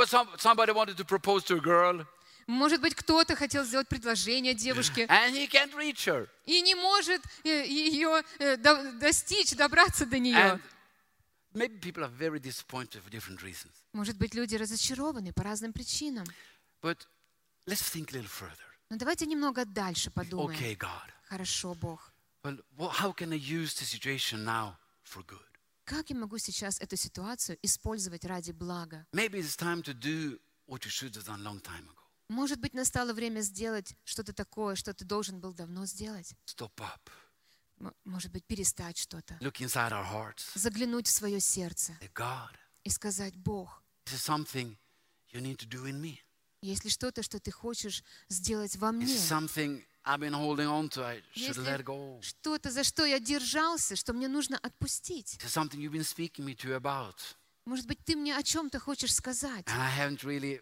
[2.48, 6.28] Может быть, кто-то хотел сделать предложение девушке and he can't reach her.
[6.46, 10.60] и не может э, ее э, до- достичь, добраться до нее.
[11.54, 13.72] Maybe people are very disappointed for different reasons.
[13.94, 16.26] Может быть, люди разочарованы по разным причинам.
[16.82, 17.06] But
[17.68, 18.66] let's think a little further.
[18.90, 20.58] Но давайте немного дальше подумаем.
[20.60, 21.10] Okay, God.
[21.30, 22.12] Хорошо, Бог.
[22.44, 25.40] Well, how can I use the situation now for good?
[25.86, 29.06] Как я могу сейчас эту ситуацию использовать ради блага?
[29.14, 32.01] Maybe it's time to do what you should have done a long time ago.
[32.32, 36.34] Может быть, настало время сделать что-то такое, что ты должен был давно сделать.
[36.46, 37.02] Stop up,
[37.80, 39.38] М- Может быть, перестать что-то.
[39.42, 40.44] look inside our hearts.
[40.56, 44.78] Заглянуть в свое сердце Say, God, и сказать, Бог, this is something
[45.34, 46.20] you need to do in me.
[46.62, 51.04] если что-то, что ты хочешь сделать во мне, is something I've been holding on to.
[51.04, 52.22] I should let go.
[52.22, 55.36] что-то, за что я держался, что мне нужно отпустить.
[55.44, 57.16] Is something you've been speaking me to about.
[57.66, 60.62] Может быть, ты мне о чем-то хочешь сказать, And I haven't really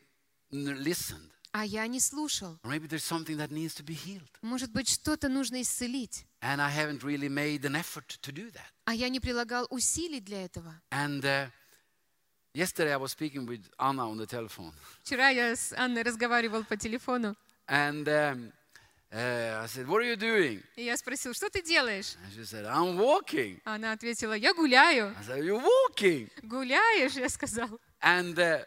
[0.52, 1.30] listened.
[1.52, 2.60] А я не слушал.
[2.64, 4.30] Or maybe there's something that needs to be healed.
[4.42, 8.72] Может быть, что-то нужно исцелить, And I haven't really made an effort to do that.
[8.86, 10.74] а я не прилагал усилий для этого.
[10.92, 11.50] And uh,
[12.54, 14.74] yesterday I was speaking with Anna on the telephone.
[15.04, 17.36] Вчера я с Анной разговаривал по телефону,
[17.68, 18.52] And um,
[19.12, 20.64] uh, I said, What are you doing?
[20.76, 22.16] и я спросил, что ты делаешь?
[22.26, 23.60] And she said, I'm walking.
[23.66, 25.16] Она ответила, я гуляю.
[25.20, 26.30] I said, You're walking.
[26.44, 27.80] Гуляешь, я сказал.
[28.02, 28.66] And uh,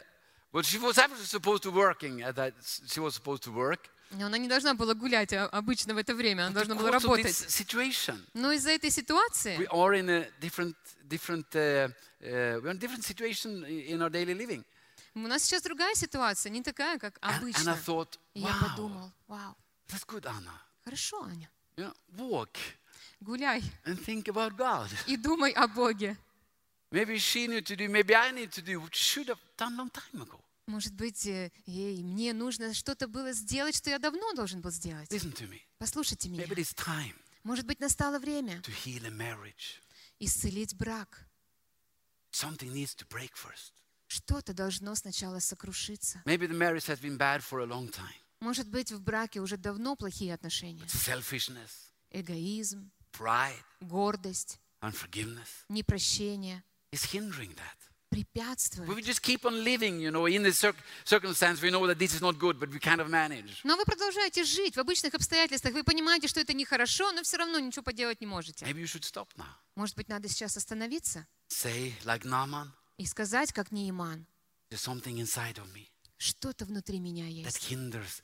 [0.54, 2.54] well, she was actually supposed to working at that.
[2.88, 3.90] She was supposed to work.
[4.12, 7.04] Но она не должна была гулять а, обычно в это время, она должна была Because
[7.04, 7.50] of this работать.
[7.50, 10.76] situation, Но из-за этой ситуации we are in a different,
[11.10, 11.90] different, uh,
[12.22, 14.64] uh, we're in a different situation i- in our daily living.
[15.14, 17.74] у нас сейчас другая ситуация, не такая, как And, and I обычно.
[17.86, 19.56] thought, И я wow, подумал, вау,
[19.90, 20.54] that's good, Anna.
[20.86, 21.84] хорошо, Аня, You
[22.16, 22.58] know, walk
[23.20, 24.90] гуляй and think about God.
[25.06, 26.16] и думай о Боге.
[26.93, 29.91] Maybe she need to do, maybe I need to do what should have done long
[29.91, 30.39] time ago.
[30.67, 35.11] Может быть, э, ей, мне нужно что-то было сделать, что я давно должен был сделать.
[35.11, 35.61] Listen to me.
[35.79, 36.45] Послушайте меня.
[36.45, 39.81] Maybe it's time Может быть, настало время to heal a marriage.
[40.21, 41.27] исцелить брак.
[42.31, 43.73] Something needs to break first.
[44.07, 46.23] Что-то должно сначала сокрушиться.
[46.27, 48.15] Maybe the marriage has been bad for a long time.
[48.41, 50.85] Может быть, в браке уже давно плохие отношения.
[50.87, 51.71] Selfishness,
[52.11, 57.77] Эгоизм, pride, гордость, unforgiveness непрощение is hindering that.
[58.11, 58.89] We препятствуют.
[58.89, 60.75] will just keep on living, you know, in the cir-
[61.05, 63.61] circumstance we know that this is not good, but we kind of manage.
[63.65, 65.73] Но вы продолжаете жить в обычных обстоятельствах.
[65.73, 68.67] Вы понимаете, что это нехорошо, но все равно ничего поделать не можете.
[68.67, 69.47] Maybe you should stop now.
[69.77, 74.27] Может быть, надо сейчас остановиться Say, like Naaman, и сказать, как Неиман,
[74.71, 75.87] there's something inside of me
[76.19, 78.23] что-то внутри меня that есть, hinders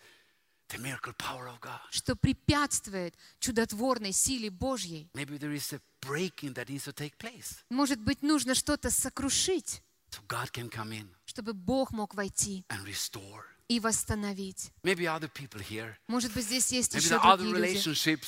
[0.68, 1.80] the miracle power of God.
[1.90, 5.08] что препятствует чудотворной силе Божьей.
[5.14, 9.82] Maybe there is a breaking that needs to take place Может быть, нужно что-то сокрушить,
[10.10, 13.42] so God can come in чтобы Бог мог войти and restore.
[13.68, 14.70] и восстановить.
[14.82, 18.18] Maybe other people here, Может быть, здесь есть maybe еще другие люди,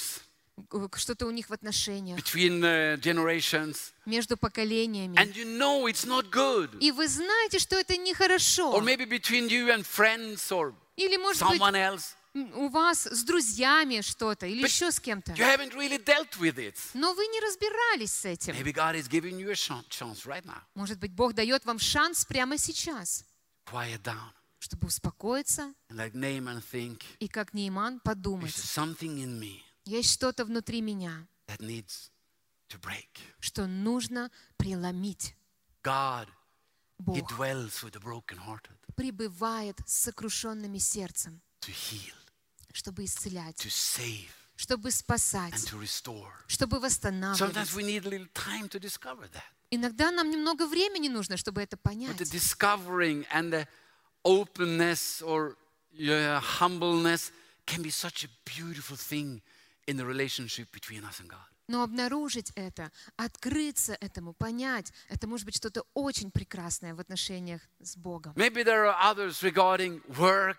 [0.73, 5.17] э, что-то у них в отношениях, between uh, generations, между поколениями.
[5.17, 6.69] and you know it's not good.
[6.81, 8.75] И вы знаете, что это нехорошо.
[8.77, 12.15] Or maybe between you and friends or Или, может быть, someone else.
[12.35, 15.33] У вас с друзьями что-то, или But еще с кем-то.
[15.33, 16.77] You haven't really dealt with it.
[16.95, 18.55] Но вы не разбирались с этим.
[18.55, 20.61] Maybe God is giving you a chan- chance right now.
[20.75, 23.25] Может быть, Бог дает вам шанс прямо сейчас,
[23.67, 24.31] Quiet down
[24.63, 28.51] чтобы успокоиться and like Naaman think, и, как Нейман, подумать.
[28.55, 32.11] something in me Есть что-то внутри меня, that needs
[32.69, 33.09] to break.
[33.41, 35.35] что нужно преломить.
[35.83, 42.13] God, He Бог dwells with the brokenhearted пребывает с сокрушенными сердцем, to heal,
[42.73, 46.31] чтобы исцелять, to save, чтобы and спасать, to restore.
[46.49, 47.75] чтобы Sometimes восстанавливать.
[47.75, 49.45] we need a little time to discover that.
[49.71, 52.31] Иногда нам немного времени нужно, чтобы это But the понять.
[52.31, 53.67] discovering and the
[54.25, 55.57] openness or
[55.93, 57.31] yeah, humbleness
[57.67, 59.41] can be such a beautiful thing
[59.87, 61.39] in the relationship between us and God.
[61.71, 67.97] Но обнаружить это, открыться этому, понять, это может быть что-то очень прекрасное в отношениях с
[67.97, 68.33] Богом.
[70.09, 70.57] Work,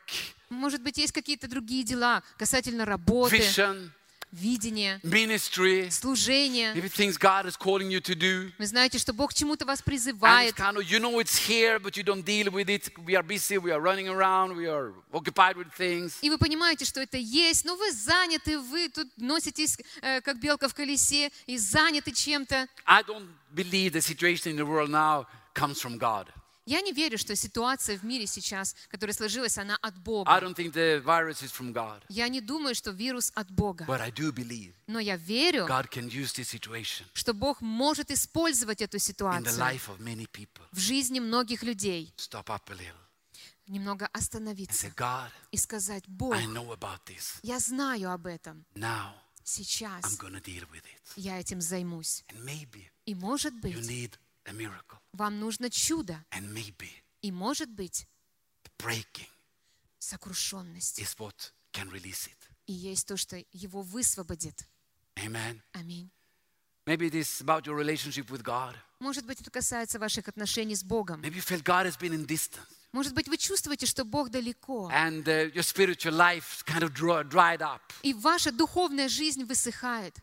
[0.47, 3.89] Может быть, есть какие-то другие дела касательно работы, vision,
[4.31, 5.89] видения, ministry,
[8.15, 8.51] do.
[8.57, 10.55] Вы знаете, что Бог чему-то вас призывает,
[16.21, 20.67] и вы понимаете, что это есть, но вы заняты, вы тут носитесь, э, как белка
[20.67, 22.67] в колесе, и заняты чем-то.
[22.85, 26.27] I don't believe the situation in the world now comes from God.
[26.71, 30.31] Я не верю, что ситуация в мире сейчас, которая сложилась, она от I Бога.
[30.39, 32.01] don't think the virus is from God.
[32.07, 33.83] Я не думаю, что вирус от Бога.
[33.83, 38.09] But I do believe Но я верю, God can use this situation что Бог может
[38.09, 40.63] использовать эту in the ситуацию life of many people.
[40.71, 42.13] в жизни многих людей.
[42.15, 42.95] Stop up a little
[43.67, 47.37] Немного and say, остановиться God, и сказать, Бог, I know about this.
[47.43, 48.63] я знаю об этом.
[48.75, 49.13] Now I'm
[49.43, 51.01] Сейчас going to deal with it.
[51.17, 52.23] я этим займусь.
[52.29, 54.13] And maybe И может you быть, need.
[55.13, 56.23] Вам нужно чудо.
[57.21, 58.07] И может быть,
[59.99, 60.99] сокрушенность.
[60.99, 62.37] is what can release it.
[62.67, 64.67] И есть то, что его высвободит.
[65.15, 65.61] Amen.
[65.73, 66.09] Аминь.
[66.85, 68.75] Maybe it is about your relationship with God.
[68.99, 71.21] Может быть, это касается ваших отношений с Богом.
[71.21, 74.89] Maybe you felt God has been in distance Может быть, вы чувствуете, что Бог далеко.
[74.91, 77.81] and uh, your spiritual life kind of dried up.
[78.03, 80.17] И ваша духовная жизнь высыхает.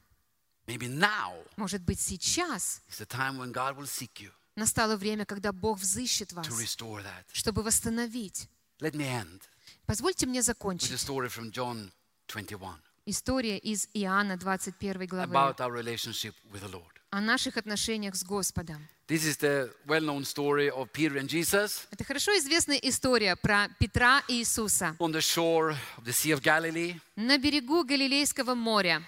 [0.68, 5.24] Maybe now Может быть, сейчас is the time when God will seek you настало время,
[5.24, 7.24] когда Бог взыщет вас, to restore that.
[7.32, 8.48] чтобы восстановить.
[8.80, 9.40] Let me end
[9.86, 10.92] Позвольте мне with a закончить.
[11.00, 11.90] story from John
[12.28, 12.74] 21
[13.06, 16.92] История из Иоанна 21 главы about our relationship with the Lord.
[17.10, 18.86] о наших отношениях с Господом.
[19.06, 23.68] This is the well known story of Peter and Jesus Это хорошо известная история про
[23.80, 29.02] Петра и Иисуса on the shore of the Sea of Galilee на берегу Галилейского моря.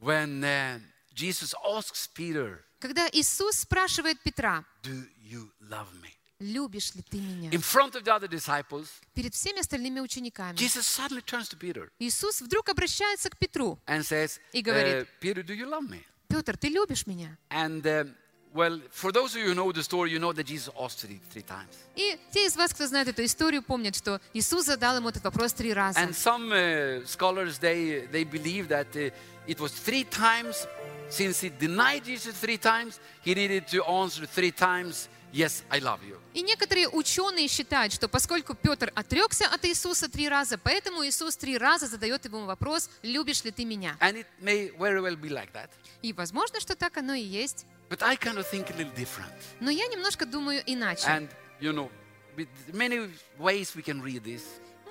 [0.00, 0.80] when uh,
[1.14, 6.10] Jesus asks Peter, Когда Иисус спрашивает Петра, Do you love me?
[6.40, 7.50] любишь ли ты меня?
[7.50, 10.56] In front of the other disciples, Перед всеми остальными учениками.
[10.56, 13.78] Jesus suddenly turns to Peter Иисус вдруг обращается к Петру.
[13.86, 16.02] and says, И говорит, uh, Peter, do you love me?
[16.28, 17.36] Петр, ты любишь меня?
[17.50, 18.14] And um,
[18.54, 21.20] well, for those of you who know the story, you know that Jesus asked it
[21.30, 21.76] three times.
[21.94, 25.52] И те из вас, кто знает эту историю, помнят, что Иисус задал ему этот вопрос
[25.52, 26.00] три раза.
[26.00, 29.12] And some uh, scholars they they believe that uh,
[29.46, 30.66] it was three times.
[31.12, 36.00] Since he denied Jesus three times, he needed to answer three times, "Yes, I love
[36.08, 41.36] you." И некоторые ученые считают, что поскольку Петр отрекся от Иисуса три раза, поэтому Иисус
[41.36, 43.94] три раза задает ему вопрос, любишь ли ты меня?
[44.00, 45.68] And it may very well be like that.
[46.00, 47.66] И возможно, что так оно и есть.
[47.90, 49.34] But I kind of think a little different.
[49.60, 51.06] Но я немножко думаю иначе.
[51.06, 51.28] And
[51.60, 51.90] you know,
[52.38, 54.42] with many ways we can read this.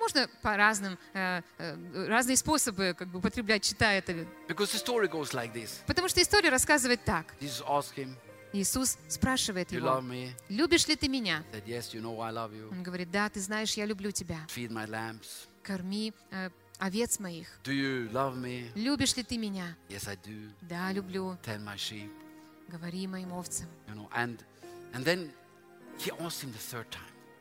[0.02, 4.12] Можно по разным, э, э, разные способы как бы употреблять, читая это.
[4.48, 5.70] Because the story goes like this.
[5.86, 7.32] Потому что история рассказывает так.
[7.40, 8.16] Jesus asked him,
[8.52, 11.44] Иисус спрашивает "You его, love me?" любишь ли ты меня?
[11.52, 12.68] He said, "Yes, you know I love you.
[12.72, 14.40] Он говорит, да, ты знаешь, я люблю тебя.
[15.62, 17.46] Корми э, овец моих.
[17.62, 19.76] Do you love me?" Любишь ли ты меня?
[19.88, 20.18] Yes.
[20.62, 21.38] Да, люблю.
[22.66, 23.68] Говори моим овцам.
[23.86, 24.40] You know, and
[24.94, 25.30] and.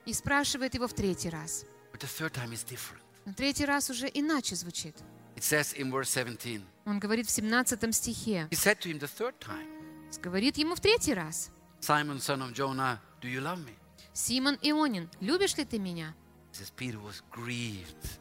[0.05, 1.65] И спрашивает его в третий раз.
[2.01, 3.01] But the third time is different.
[3.25, 4.95] Но третий раз уже иначе звучит.
[5.35, 6.61] It says in verse 17.
[6.85, 8.47] Он говорит в 17 стихе.
[8.49, 9.67] He said to him the third time,
[10.21, 11.51] Говорит ему в третий раз.
[11.79, 13.75] Simon, son of Jonah, do you love me?
[14.13, 16.15] Симон Ионин, любишь ли ты меня?
[16.51, 18.19] He says Peter was grieved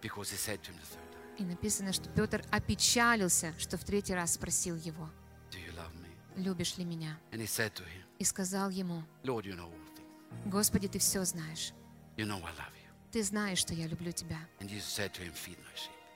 [0.00, 3.84] because he said to him the third time, И написано, что Петр опечалился, что в
[3.84, 5.08] третий раз спросил его,
[5.50, 6.42] Do you love me?
[6.42, 7.18] любишь ли меня?
[7.30, 10.50] And he said to him, И сказал ему, Lord, you know all things.
[10.50, 11.72] Господи, ты все знаешь.
[12.16, 12.77] You know I love you.
[13.12, 14.38] Ты знаешь, что я люблю тебя.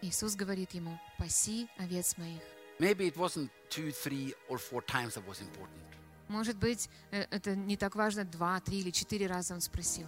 [0.02, 2.42] Иисус говорит ему, паси овец моих.
[2.78, 5.78] Maybe it wasn't two, three, or four times that was important.
[6.28, 10.06] Может быть, э, это не так важно, два, три или четыре раза он спросил.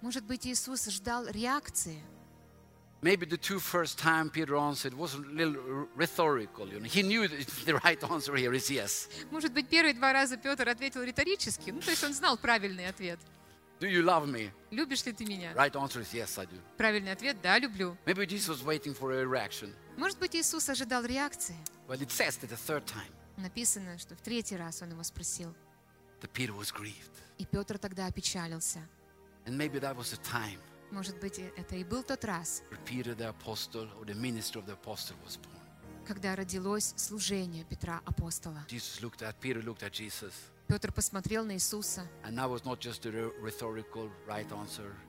[0.00, 2.00] Может быть, Иисус ждал реакции.
[3.00, 6.66] Maybe the two first time Peter answered was a little rhetorical.
[6.66, 7.28] You know, he knew
[7.64, 9.08] the right answer here is yes.
[9.30, 13.20] Может быть, первые два раза Петр ответил риторически, ну, то есть он знал правильный ответ.
[13.80, 14.50] Do you love me?
[14.70, 15.52] Любишь ли ты меня?
[15.54, 16.60] Right answer is yes, I do.
[16.76, 17.96] Правильный ответ– да, люблю.
[18.06, 19.72] Maybe Jesus was waiting for a reaction.
[19.96, 21.56] Может быть, Иисус ожидал реакции.
[21.86, 25.54] Well, it says that the third time Написано, что в третий раз он его спросил.
[26.20, 27.12] that Peter was grieved.
[27.38, 28.80] И Петр тогда опечалился.
[29.46, 30.58] And maybe that was the time
[30.90, 34.66] Может быть, это и был тот раз, where Peter the apostle or the minister of
[34.66, 35.54] the apostle was born.
[36.06, 38.64] когда родилось служение Петра Апостола.
[40.68, 42.06] Петр посмотрел на Иисуса,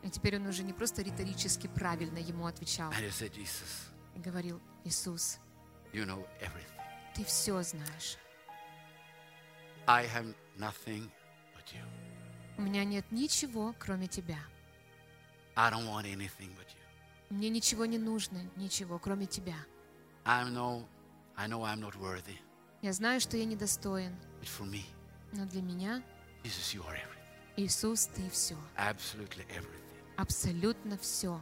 [0.04, 2.92] и теперь он уже не просто риторически правильно ему отвечал
[4.16, 5.38] и говорил, Иисус,
[7.14, 8.18] ты все знаешь.
[12.58, 14.40] У меня нет ничего, кроме тебя.
[17.30, 19.56] Мне ничего не нужно, ничего, кроме тебя.
[22.82, 24.16] Я знаю, что я недостоин,
[25.34, 26.04] но для меня,
[26.44, 27.20] Jesus, you are everything.
[27.58, 28.56] Иисус, ты все.
[28.78, 30.16] Absolutely everything.
[30.18, 31.42] Абсолютно все.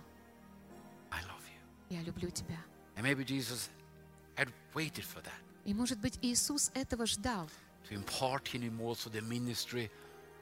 [1.11, 1.95] I love you.
[1.97, 2.57] Я люблю тебя.
[2.95, 3.69] And maybe Jesus
[4.35, 7.49] had waited for that И, может быть, Иисус этого ждал,
[7.89, 9.89] to impart in him also the ministry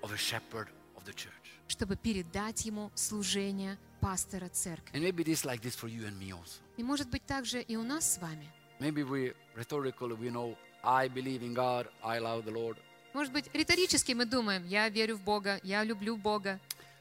[0.03, 1.59] of a shepherd of the church.
[1.67, 4.93] чтобы передать ему служение пастора церкви.
[4.93, 6.61] And maybe it is like this for you and me also.
[6.77, 8.47] И, может быть, также и у нас с вами.
[8.79, 12.77] Maybe we rhetorically we know I believe in God, I love the Lord.
[13.16, 16.59] Может быть, риторически мы думаем, я верю в Бога, я люблю Бога.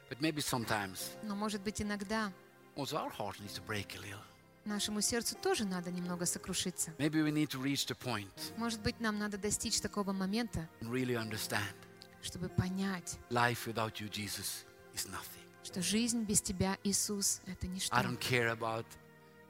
[0.09, 2.33] But maybe sometimes Но, может быть, иногда
[2.77, 4.21] also our heart needs to break a little.
[4.65, 6.93] нашему сердцу тоже надо немного сокрушиться.
[6.99, 10.91] Maybe we need to reach the point Может быть, нам надо достичь такого момента, and
[10.93, 11.75] really understand
[12.23, 15.43] чтобы понять, life without you, Jesus, is nothing.
[15.65, 17.93] что жизнь без тебя, Иисус, это ничто.
[17.97, 18.87] I don't care about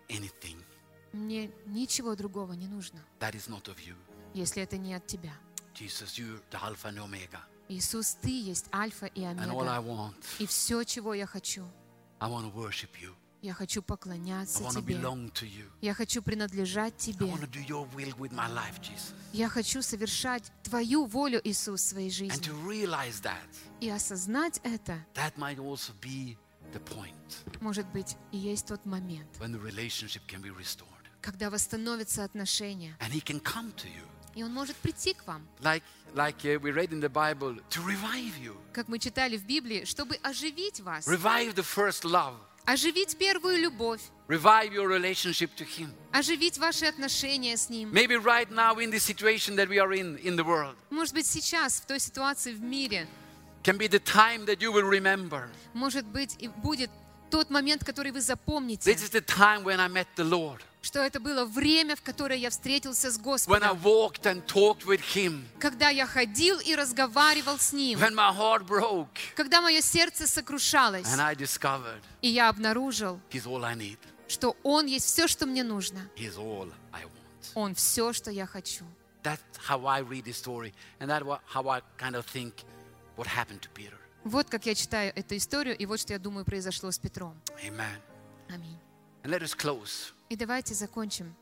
[0.09, 0.57] anything
[1.13, 3.97] Мне ничего другого не нужно, that is not of you.
[4.33, 5.35] если это не от тебя.
[5.75, 7.41] Jesus, you're the Alpha and Omega.
[7.69, 9.89] Иисус, ты есть Альфа и And all I Омега.
[9.91, 11.65] want, И все, чего я хочу,
[12.21, 13.13] I want to worship you.
[13.43, 14.95] я хочу I поклоняться want to тебе.
[14.97, 15.67] belong to you.
[15.81, 17.27] Я хочу принадлежать тебе.
[17.27, 19.15] life.
[19.33, 22.43] Я хочу совершать Твою волю, Иисус, в своей And жизни.
[22.47, 23.49] to realize that,
[23.81, 26.37] И осознать это, that might also be
[26.73, 30.89] the point может быть, и есть тот момент, when the relationship can be restored.
[31.23, 32.97] когда восстановятся отношения.
[33.01, 34.05] And He can come to you.
[34.35, 35.83] И Он может прийти к вам, Like,
[36.15, 38.57] like uh, we read in the Bible, to revive you.
[38.73, 42.35] как мы читали в Библии, чтобы оживить вас, Revive the first love.
[42.67, 45.91] оживить первую любовь, Revive your relationship to Him.
[46.13, 47.91] оживить ваши отношения с Ним.
[47.93, 51.27] Maybe right now in the situation that we are in in the world Может быть,
[51.27, 53.07] сейчас, в той ситуации в мире,
[53.63, 55.49] can be the time that you will remember.
[55.75, 56.91] может быть, и будет
[57.31, 60.61] тот момент, который вы запомните, This is the time when I met the Lord.
[60.83, 64.85] что это было время, в которое я встретился с When I Господом, walked and talked
[64.85, 65.45] with Him.
[65.59, 71.07] когда я ходил и разговаривал с Ним, When my heart broke когда мое сердце сокрушалось,
[71.07, 73.99] and I discovered и я обнаружил, He's all I need.
[74.29, 76.09] что Он есть все, что мне нужно.
[76.17, 77.11] He's all I want.
[77.55, 78.85] Он все, что я хочу.
[79.23, 80.75] That's how I read this story.
[81.01, 82.53] And that's how I kind of think
[83.17, 83.97] what happened to Peter.
[84.25, 87.39] Вот как я читаю эту историю, и вот что я думаю произошло с Петром.
[88.49, 88.79] Аминь.
[90.31, 91.35] И давайте закончим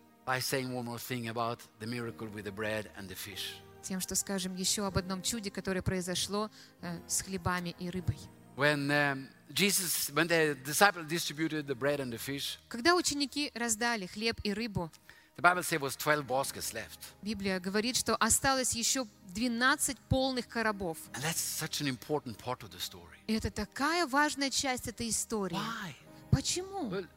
[3.83, 8.17] тем, что скажем еще об одном чуде, которое произошло э, с хлебами и рыбой.
[8.55, 14.07] When um, Jesus, when the disciples distributed the bread and the fish, Когда ученики раздали
[14.07, 14.91] хлеб и рыбу,
[15.37, 16.99] the Bible says was 12 baskets left.
[17.23, 20.99] Библия говорит, что осталось еще 12 полных коробов.
[21.15, 23.19] And that's such an important part of the story.
[23.27, 25.57] И это такая важная часть этой истории.
[25.57, 25.95] Why?
[26.31, 26.91] Почему?
[26.91, 27.09] Well, it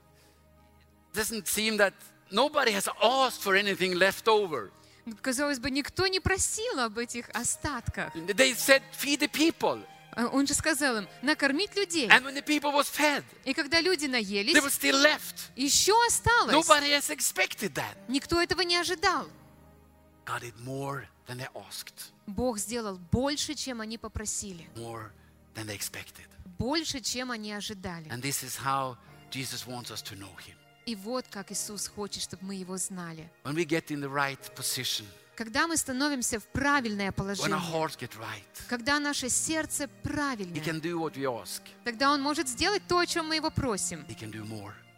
[1.13, 1.93] doesn't seem that
[2.31, 4.71] nobody has asked for anything left over.
[5.21, 8.15] Казалось бы, никто не просил об этих остатках.
[8.15, 9.85] They said, feed the people.
[10.15, 12.07] А Он же сказал им, накормить людей.
[12.07, 15.51] And when the people was fed, И когда люди наелись, there was still left.
[15.55, 16.53] еще осталось.
[16.53, 17.95] Nobody has expected that.
[18.07, 19.27] Никто этого не ожидал.
[20.25, 24.67] God did more than they asked, Бог сделал больше, чем они попросили.
[24.75, 25.11] more
[25.53, 26.25] than they expected.
[26.57, 28.07] Больше, чем они ожидали.
[28.09, 28.97] And this is how
[29.29, 30.55] Jesus wants us to know Him.
[30.85, 33.29] И вот как Иисус хочет, чтобы мы Его знали.
[33.43, 35.05] When we get in the right position,
[35.35, 40.61] Когда мы становимся в правильное положение, right, когда наше сердце правильное,
[41.83, 44.05] тогда Он может сделать то, о чем мы Его просим,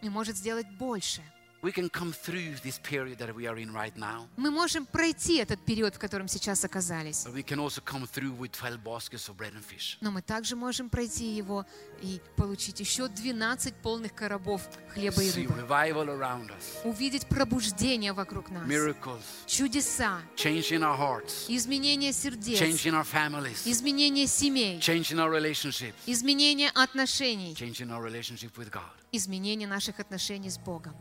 [0.01, 1.21] и может сделать больше.
[1.67, 5.39] We can come through this period that we are in right now, Мы можем пройти
[5.39, 7.25] этот период, в котором сейчас оказались.
[7.25, 9.97] but we can also come through with 12 baskets of bread and fish.
[9.99, 11.65] Но мы также можем пройти его
[12.01, 14.61] и получить еще 12 полных коробов
[14.93, 15.59] хлеба и See рыбы.
[15.67, 18.65] revival around us, Увидеть пробуждение вокруг нас.
[18.65, 25.11] miracles, Чудеса, change in our hearts, изменение сердец, change in our families, изменение семей, change
[25.11, 28.83] in our relationships, изменение отношений, change in our relationship with God.
[29.11, 30.95] Изменение наших отношений с Богом.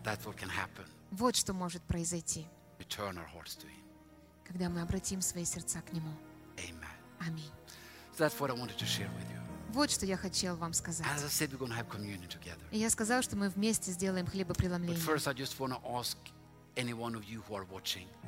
[1.11, 2.47] Вот что может произойти,
[4.45, 6.13] когда мы обратим свои сердца к Нему.
[7.21, 7.51] Аминь.
[9.73, 11.07] Вот что я хотел вам сказать.
[12.71, 15.03] И я сказал, что мы вместе сделаем хлебопреломление.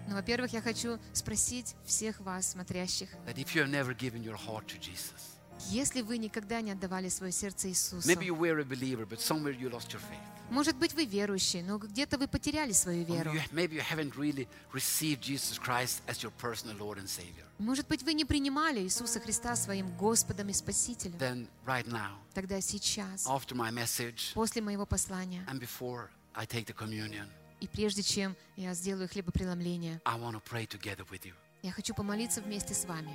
[0.09, 4.37] Ну, во-первых, я хочу спросить всех вас, смотрящих, that if you have never given your
[4.37, 5.38] heart to Jesus,
[5.70, 9.52] если вы никогда не отдавали свое сердце Иисусу, maybe you were a believer, but somewhere
[9.52, 10.18] you lost your faith.
[10.50, 13.32] может быть, вы верующий, но где-то вы потеряли свою Or веру.
[13.32, 17.44] you, maybe you haven't really received Jesus Christ as your personal Lord and Savior.
[17.59, 21.18] Может быть, вы не принимали Иисуса Христа своим Господом и Спасителем.
[21.18, 26.66] Then, right now, Тогда сейчас, after my message после моего послания, and before I take
[26.66, 27.26] the communion,
[27.61, 31.34] и прежде чем я сделаю хлебопреломление, I want to pray together with you.
[31.68, 33.10] Я хочу помолиться вместе с вами.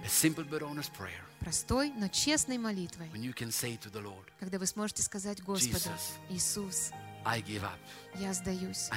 [1.39, 3.09] Простой, но честной молитвой,
[4.39, 5.89] когда вы сможете сказать Господу.
[6.29, 6.91] Иисус,
[8.15, 8.89] я сдаюсь.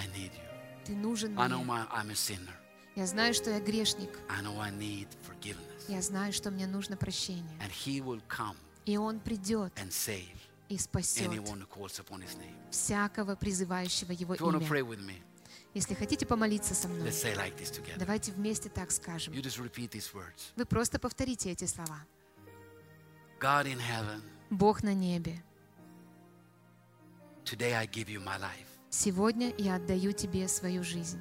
[0.85, 1.65] Ты нужен мне.
[2.97, 4.11] Я знаю, что я грешник.
[5.89, 7.59] Я знаю, что мне нужно прощение.
[8.85, 9.73] И Он придет
[10.69, 11.31] и спасет
[12.71, 14.69] всякого призывающего Его имя.
[15.77, 17.13] Если хотите помолиться со мной,
[17.99, 19.35] давайте вместе так скажем.
[19.35, 22.01] Вы просто повторите эти слова.
[24.49, 25.45] Бог на небе,
[28.89, 31.21] сегодня я отдаю Тебе свою жизнь.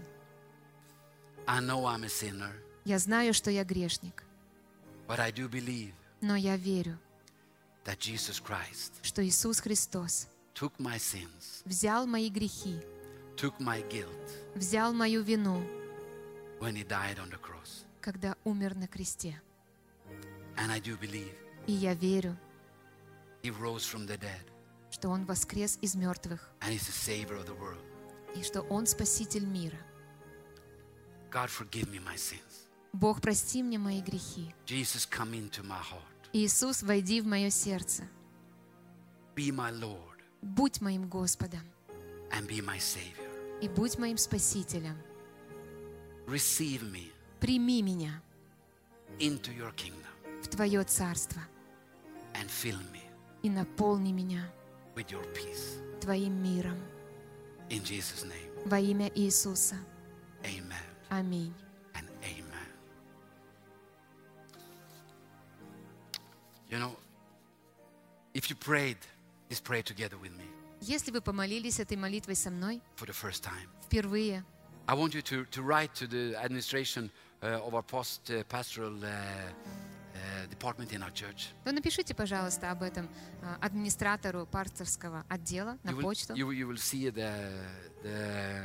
[2.86, 4.24] Я знаю, что я грешник,
[6.22, 6.98] но я верю,
[9.02, 10.30] что Иисус Христос
[11.66, 12.80] взял мои грехи,
[14.56, 15.62] взял мою вину,
[16.60, 17.86] when He died on the cross.
[18.02, 19.42] когда умер на кресте.
[20.58, 21.36] And I do believe
[21.68, 22.38] И я верю,
[23.44, 24.46] He rose from the dead
[24.92, 27.84] что Он воскрес из мертвых, and He's the Savior of the world.
[28.36, 29.78] и что Он Спаситель мира.
[31.32, 32.70] God, forgive me my sins.
[32.94, 34.54] Бог, прости мне мои грехи.
[34.66, 36.30] Jesus, come into my heart.
[36.32, 38.04] Иисус, войди в мое сердце.
[39.36, 41.64] Be my Lord Будь моим Господом
[42.32, 43.25] and be my Savior.
[43.62, 44.98] И будь моим Спасителем.
[46.28, 48.22] Receive me Прими меня
[49.20, 50.02] into your kingdom
[50.42, 51.42] в Твое Царство
[52.34, 53.02] and fill me
[53.44, 54.44] и наполни меня
[54.96, 55.80] with your peace.
[56.02, 56.78] Твоим миром.
[57.70, 59.76] In Jesus' name, Во имя Иисуса.
[60.44, 61.54] amen Аминь.
[61.96, 62.68] and amen.
[66.70, 66.96] You know,
[68.34, 68.98] if you prayed
[69.50, 70.46] this prayer together with me
[70.88, 74.44] Если вы помолились этой молитвой со мной впервые,
[74.88, 77.10] I want you to, to write to the administration
[77.42, 81.48] uh, of our post uh, pastoral uh, uh, department in our church.
[81.64, 83.10] то напишите, пожалуйста, об этом
[83.42, 86.34] а, администратору пасторского отдела на You will, почту.
[86.36, 87.34] you, will- you will see the,
[88.04, 88.64] the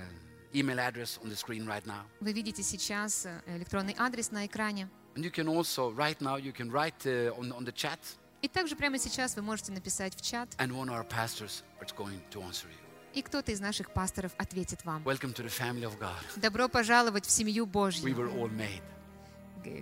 [0.54, 2.04] email address on the screen right now.
[2.20, 4.90] Вы видите сейчас э, электронный адрес на экране.
[5.14, 7.98] And you can also, right now, you can write uh, on, on the chat,
[8.42, 11.94] И также прямо сейчас вы можете написать в чат, and one of our pastors is
[11.96, 12.76] going to answer you.
[13.12, 15.02] и кто-то из наших пасторов ответит вам.
[15.02, 16.40] Welcome to the family of God.
[16.40, 18.82] Добро пожаловать в семью We Божью, were all made,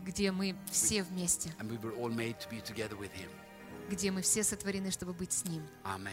[0.04, 3.28] где мы все вместе, and we were all made to be together with Him.
[3.90, 5.62] где мы все сотворены, чтобы быть с Ним.
[5.84, 6.12] Amen.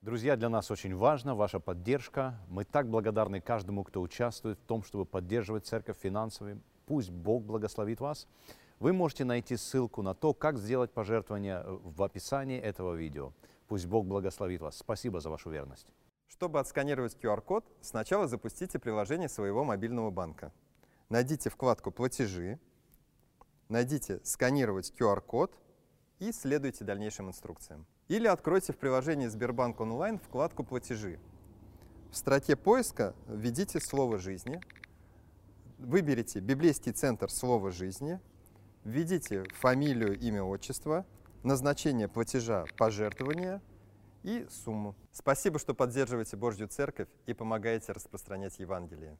[0.00, 2.38] Друзья, для нас очень важна ваша поддержка.
[2.48, 6.58] Мы так благодарны каждому, кто участвует в том, чтобы поддерживать церковь финансово.
[6.86, 8.26] Пусть Бог благословит вас.
[8.80, 13.32] Вы можете найти ссылку на то, как сделать пожертвование в описании этого видео.
[13.68, 14.76] Пусть Бог благословит вас.
[14.76, 15.86] Спасибо за вашу верность.
[16.26, 20.52] Чтобы отсканировать QR-код, сначала запустите приложение своего мобильного банка.
[21.08, 22.58] Найдите вкладку «Платежи»,
[23.68, 25.52] найдите «Сканировать QR-код»
[26.18, 27.86] и следуйте дальнейшим инструкциям.
[28.08, 31.20] Или откройте в приложении Сбербанк онлайн вкладку «Платежи».
[32.10, 34.60] В строке поиска введите слово «Жизни»,
[35.78, 38.20] выберите библейский центр «Слово жизни»,
[38.84, 41.04] введите фамилию, имя, отчество,
[41.42, 43.60] назначение платежа пожертвования
[44.22, 44.94] и сумму.
[45.12, 49.16] Спасибо, что поддерживаете Божью Церковь и помогаете распространять Евангелие.